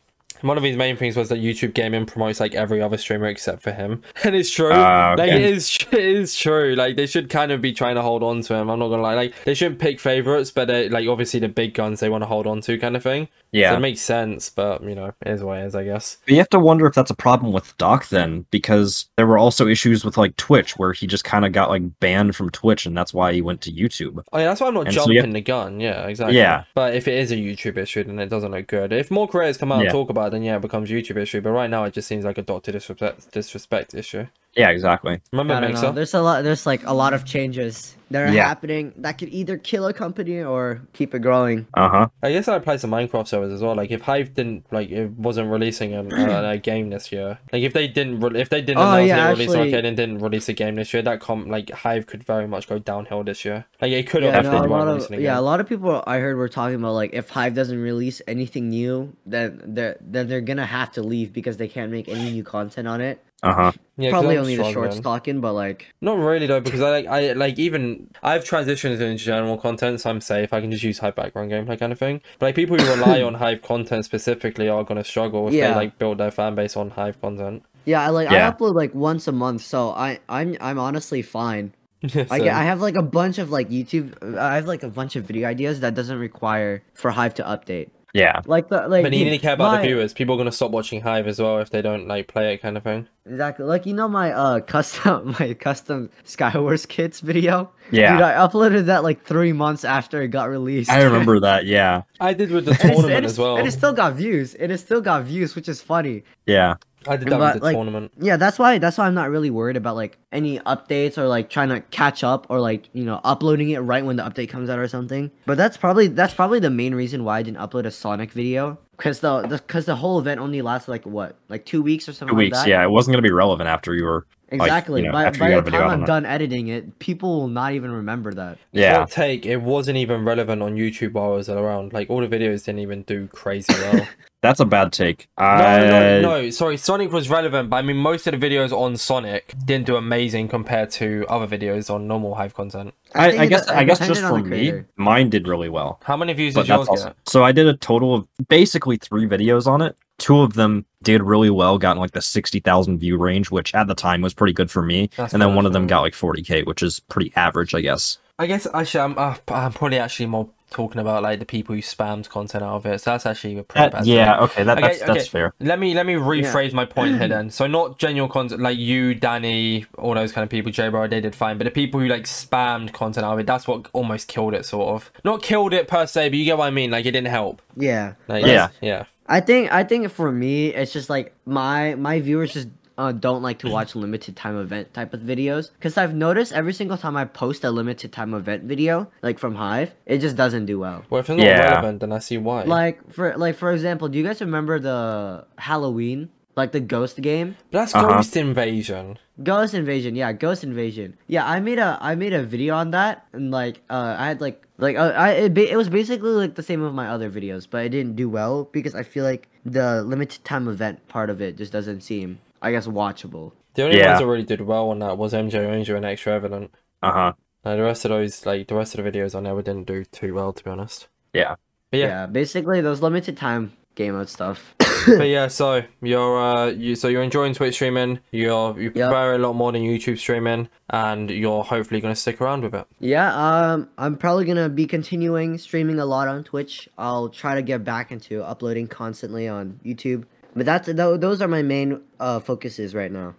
[0.41, 3.61] one of his main things was that YouTube Gaming promotes like every other streamer except
[3.63, 4.69] for him, and it's true.
[4.71, 5.43] Ah, Like okay.
[5.43, 6.75] it is, it is true.
[6.75, 8.69] Like they should kind of be trying to hold on to him.
[8.69, 9.15] I'm not gonna lie.
[9.15, 12.27] Like they shouldn't pick favorites, but they like obviously the big guns they want to
[12.27, 13.27] hold on to, kind of thing.
[13.55, 13.71] Yeah.
[13.71, 14.49] so it makes sense.
[14.49, 16.17] But you know, as what it is, I guess.
[16.25, 19.37] But you have to wonder if that's a problem with Doc then, because there were
[19.37, 22.85] also issues with like Twitch, where he just kind of got like banned from Twitch,
[22.85, 24.23] and that's why he went to YouTube.
[24.33, 25.79] Oh yeah, that's why I'm not And jumping you have- the gun.
[25.79, 26.37] Yeah, exactly.
[26.37, 26.63] Yeah.
[26.73, 28.91] But if it is a YouTube issue, then it doesn't look good.
[28.93, 31.41] If more creators come out and talk about it, then yeah, it becomes YouTube issue.
[31.41, 34.27] But right now, it just seems like a Doctor disrespect disrespect issue.
[34.55, 35.21] Yeah, exactly.
[35.31, 35.87] Remember I don't Mixer?
[35.87, 35.91] know.
[35.91, 36.43] There's a lot.
[36.43, 38.47] There's like a lot of changes that are Yeah.
[38.47, 41.65] happening that could either kill a company or keep it growing.
[41.73, 42.07] Uh huh.
[42.23, 43.75] I guess that applies to Minecraft servers as well.
[43.75, 47.39] Like if Hive didn't like it wasn't releasing a, a, a game this year.
[47.51, 49.85] Like if they didn't re- if they didn't Oh, announce yeah, they released actually- Arcade
[49.85, 52.79] and didn't release a game this year, that com like Hive could very much go
[52.79, 53.65] downhill this year.
[53.81, 55.41] Like it could have Yeah, if no, a weren't lot of releasing a yeah, a
[55.41, 59.13] lot of people I heard were talking about like if Hive doesn't release anything new,
[59.25, 62.87] then they're then they're gonna have to leave because they can't make any new content
[62.87, 63.21] on it.
[63.45, 63.71] Uh huh.
[63.97, 65.03] Yeah, 'cause Probably only the short struggling.
[65.03, 69.15] talking, but like Not really though, because I like I like even I've transitioned into
[69.15, 70.51] general content, so I'm safe.
[70.51, 72.21] I can just use Hive background gameplay kind of thing.
[72.39, 75.69] But like people who rely on Hive content specifically are gonna struggle if Yeah.
[75.69, 77.63] they like build their fan base on Hive content.
[77.85, 78.47] yeah, I like Yeah.
[78.47, 81.71] I upload like once a month, so I I'm I'm honestly fine.
[82.03, 84.37] I get, I have like a bunch of like YouTube.
[84.37, 87.89] I have like a bunch of video ideas that doesn't require for Hive to update.
[88.15, 88.41] Yeah.
[88.45, 89.03] Like the like.
[89.03, 90.13] but you dude, need to care about my- the viewers.
[90.13, 92.77] People are gonna stop watching Hive as well if they don't like play it, kind
[92.77, 93.07] of thing.
[93.25, 93.65] Exactly.
[93.65, 97.71] Like you know my uh custom my custom Skywars kits video.
[97.91, 98.13] Yeah.
[98.13, 100.89] Dude, I uploaded that like three months after it got released.
[100.89, 101.65] I remember that.
[101.65, 102.03] Yeah.
[102.19, 103.57] I did with the And it's- tournament and as well.
[103.57, 104.53] And it still got views.
[104.55, 106.23] And it still got views, which is funny.
[106.45, 106.75] Yeah.
[107.07, 108.11] I did that but, with the like, tournament.
[108.19, 111.49] Yeah, that's why that's why I'm not really worried about like any updates or like
[111.49, 114.69] trying to catch up or like, you know, uploading it right when the update comes
[114.69, 115.31] out or something.
[115.45, 118.77] But that's probably that's probably the main reason why I didn't upload a Sonic video.
[118.97, 122.33] Cause the because the, whole event only lasted like what, like two weeks or something.
[122.33, 122.59] Two like weeks.
[122.59, 122.67] that?
[122.67, 122.83] Yeah.
[122.83, 124.25] It wasn't gonna be relevant after you were.
[124.51, 125.01] Like, Exactly.
[125.01, 126.07] you know, by by the got a video time I'm it.
[126.07, 128.57] done editing it, people will not even remember that.
[128.71, 128.99] Yeah.
[128.99, 131.93] Hot take, it wasn't even relevant on YouTube while I was around.
[131.93, 134.07] Like all the videos didn't even do crazy well.
[134.45, 135.27] That's a bad take.
[135.39, 135.79] No, I...
[135.79, 136.49] no, no.
[136.51, 139.95] Sorry, Sonic was relevant, but I mean, most of the videos on Sonic didn't do
[139.95, 142.93] amazing compared to other videos on normal Hive content.
[143.15, 143.67] I, think I guess.
[143.67, 145.99] I guess just on for me, mine did really well.
[146.03, 147.15] How many views But did yours that's also, get?
[147.25, 149.97] so I did a total of basically three videos on it.
[150.17, 153.75] Two of them did really well, got in like the sixty thousand view range, which
[153.75, 155.09] at the time was pretty good for me.
[155.17, 157.73] That's and then good, one of them got like forty k, which is pretty average,
[157.75, 158.17] I guess.
[158.39, 161.81] I guess actually, I'm, uh, I'm probably actually more talking about like the people who
[161.81, 162.99] spammed content out of it.
[162.99, 164.05] So that's actually a pretty That- bad.
[164.05, 164.43] yeah, thing.
[164.43, 165.23] okay, that, Okay, that's that's okay.
[165.29, 165.53] fair.
[165.61, 167.49] Let me let me rephrase my point here then.
[167.49, 171.21] So not genuine content like you, Danny, all those kind of people, J Bro, they
[171.21, 171.57] did fine.
[171.57, 174.65] But the people who like spammed content out of it, that's what almost killed it,
[174.65, 175.11] sort of.
[175.23, 176.91] Not killed it per se, but you get what I mean.
[176.91, 177.61] Like it didn't help.
[177.77, 178.13] Yeah.
[178.27, 178.69] Like, Yeah.
[178.81, 179.05] yeah.
[179.27, 183.41] I think I think for me it's just like my my viewers just uh, don't
[183.41, 187.17] like to watch limited time event type of videos because I've noticed every single time
[187.17, 191.03] I post a limited time event video like from Hive it just doesn't do well.
[191.09, 191.69] Well, if it's not Yeah.
[191.71, 192.63] relevant, then I see why.
[192.63, 197.57] Like for like for example, do you guys remember the Halloween like the Ghost game?
[197.71, 198.07] But that's Uh-huh.
[198.07, 199.17] Ghost Invasion.
[199.43, 201.17] Ghost Invasion, yeah, Ghost Invasion.
[201.27, 204.39] Yeah, I made a I made a video on that, and like uh, I had
[204.39, 207.67] like like uh, I it, it was basically like the same of my other videos,
[207.69, 211.41] but it didn't do well because I feel like the limited time event part of
[211.41, 213.53] it just doesn't seem, I guess, watchable.
[213.75, 214.09] The only Yeah.
[214.09, 216.71] ones that really did well on that was MJ Ranger and Extra Evident.
[217.03, 217.33] Uh huh.
[217.63, 220.03] Like, the rest of those, like the rest of the videos, I never didn't do
[220.05, 221.07] too well, to be honest.
[221.33, 221.55] Yeah.
[221.91, 222.07] But Yeah.
[222.07, 224.75] yeah, basically those limited time game mode stuff.
[225.17, 225.47] but yeah.
[225.47, 228.19] So you're, uh, you, so you're enjoying Twitch streaming.
[228.31, 229.09] You're, you Yep.
[229.09, 232.85] prefer a lot more than YouTube streaming, and you're hopefully gonna stick around with it.
[232.99, 236.89] yeah, um, I'm probably gonna be continuing streaming a lot on Twitch.
[236.97, 240.25] I'll try to get back into uploading constantly on YouTube,
[240.55, 243.35] but that's tho- those are my main uh focuses right now.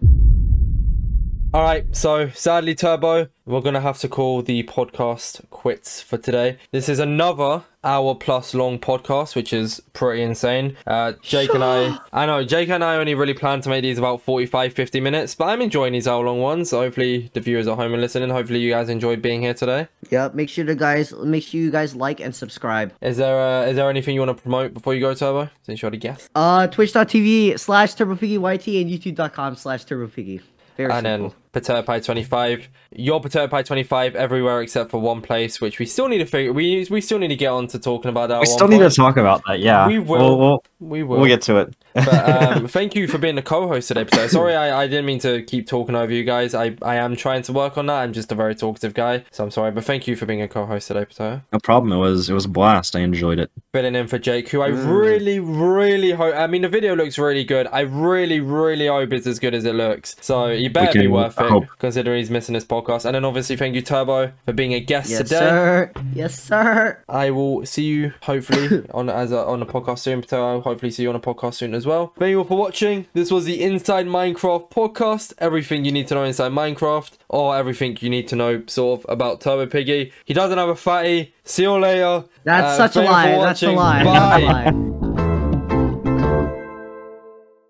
[1.57, 6.59] All right, so sadly, Turbo, we're gonna have to call the podcast quits for today.
[6.71, 10.77] This is another hour plus long podcast, which is pretty insane.
[10.87, 13.97] Uh, Jake and I, I know Jake and I only really plan to make these
[13.97, 16.69] about 45, 50 minutes, but I'm enjoying these hour long ones.
[16.69, 18.29] So hopefully the viewers at home are listening.
[18.29, 19.89] Hopefully you guys enjoyed being here today.
[20.11, 20.35] Yep.
[20.35, 22.93] Make sure to guys, make sure you guys like and subscribe.
[23.01, 25.49] Is there uh, is there anything you want to promote before you go, Turbo?
[25.63, 26.29] Since you already guessed.
[26.35, 30.43] Uh, twitch.tv slash turbopiggyt and youtube.com slash turbopiggy.
[30.77, 31.29] Very and simple.
[31.31, 32.67] then PotatoPie25.
[32.95, 36.53] Your PotatoPie25 everywhere except for one place, which we still need to figure.
[36.53, 38.41] We we still need to get on to talking about that.
[38.41, 39.61] We still one need to talk about that.
[39.61, 40.19] Yeah, We will.
[40.19, 41.19] We'll, we'll, We will.
[41.19, 41.75] we'll get to it.
[42.05, 44.29] But um, thank you for being the co-host today, Pater.
[44.29, 46.55] Sorry, I, I didn't mean to keep talking over you guys.
[46.55, 47.95] I, I am trying to work on that.
[48.03, 49.71] I'm just a very talkative guy, so I'm sorry.
[49.71, 51.43] But thank you for being a co-host today, Pater.
[51.53, 51.93] no problem.
[51.93, 52.95] It was it was a blast.
[52.97, 53.51] I enjoyed it.
[53.73, 55.01] Filling in for Jake, who I Mm.
[55.01, 56.35] really, really hope.
[56.35, 57.67] I mean, the video looks really good.
[57.73, 60.17] I really, really hope it's as good as it looks.
[60.21, 61.65] So you better be can worth it, hope.
[61.79, 63.05] considering he's missing this podcast.
[63.07, 65.19] And then obviously, thank you, Turbo, for being a guest today.
[65.19, 65.39] Yes, today.
[65.39, 65.93] sir.
[66.15, 66.99] Yes, sir.
[67.09, 70.21] I will see you hopefully on as a, on a podcast soon.
[70.21, 72.13] But I'll hopefully see you on a podcast soon as well.
[72.19, 73.07] Thank you all for watching.
[73.15, 75.33] This was the Inside Minecraft podcast.
[75.39, 79.07] Everything you need to know inside Minecraft, or everything you need to know sort of
[79.09, 80.13] about Turbo Piggy.
[80.25, 81.35] He doesn't have a fatty.
[81.45, 82.25] See you later.
[82.45, 83.45] That's Uh, such a thank you for lie.
[83.47, 84.05] That's a lie.
[84.05, 84.41] Bye.
[84.41, 85.06] That's a lie.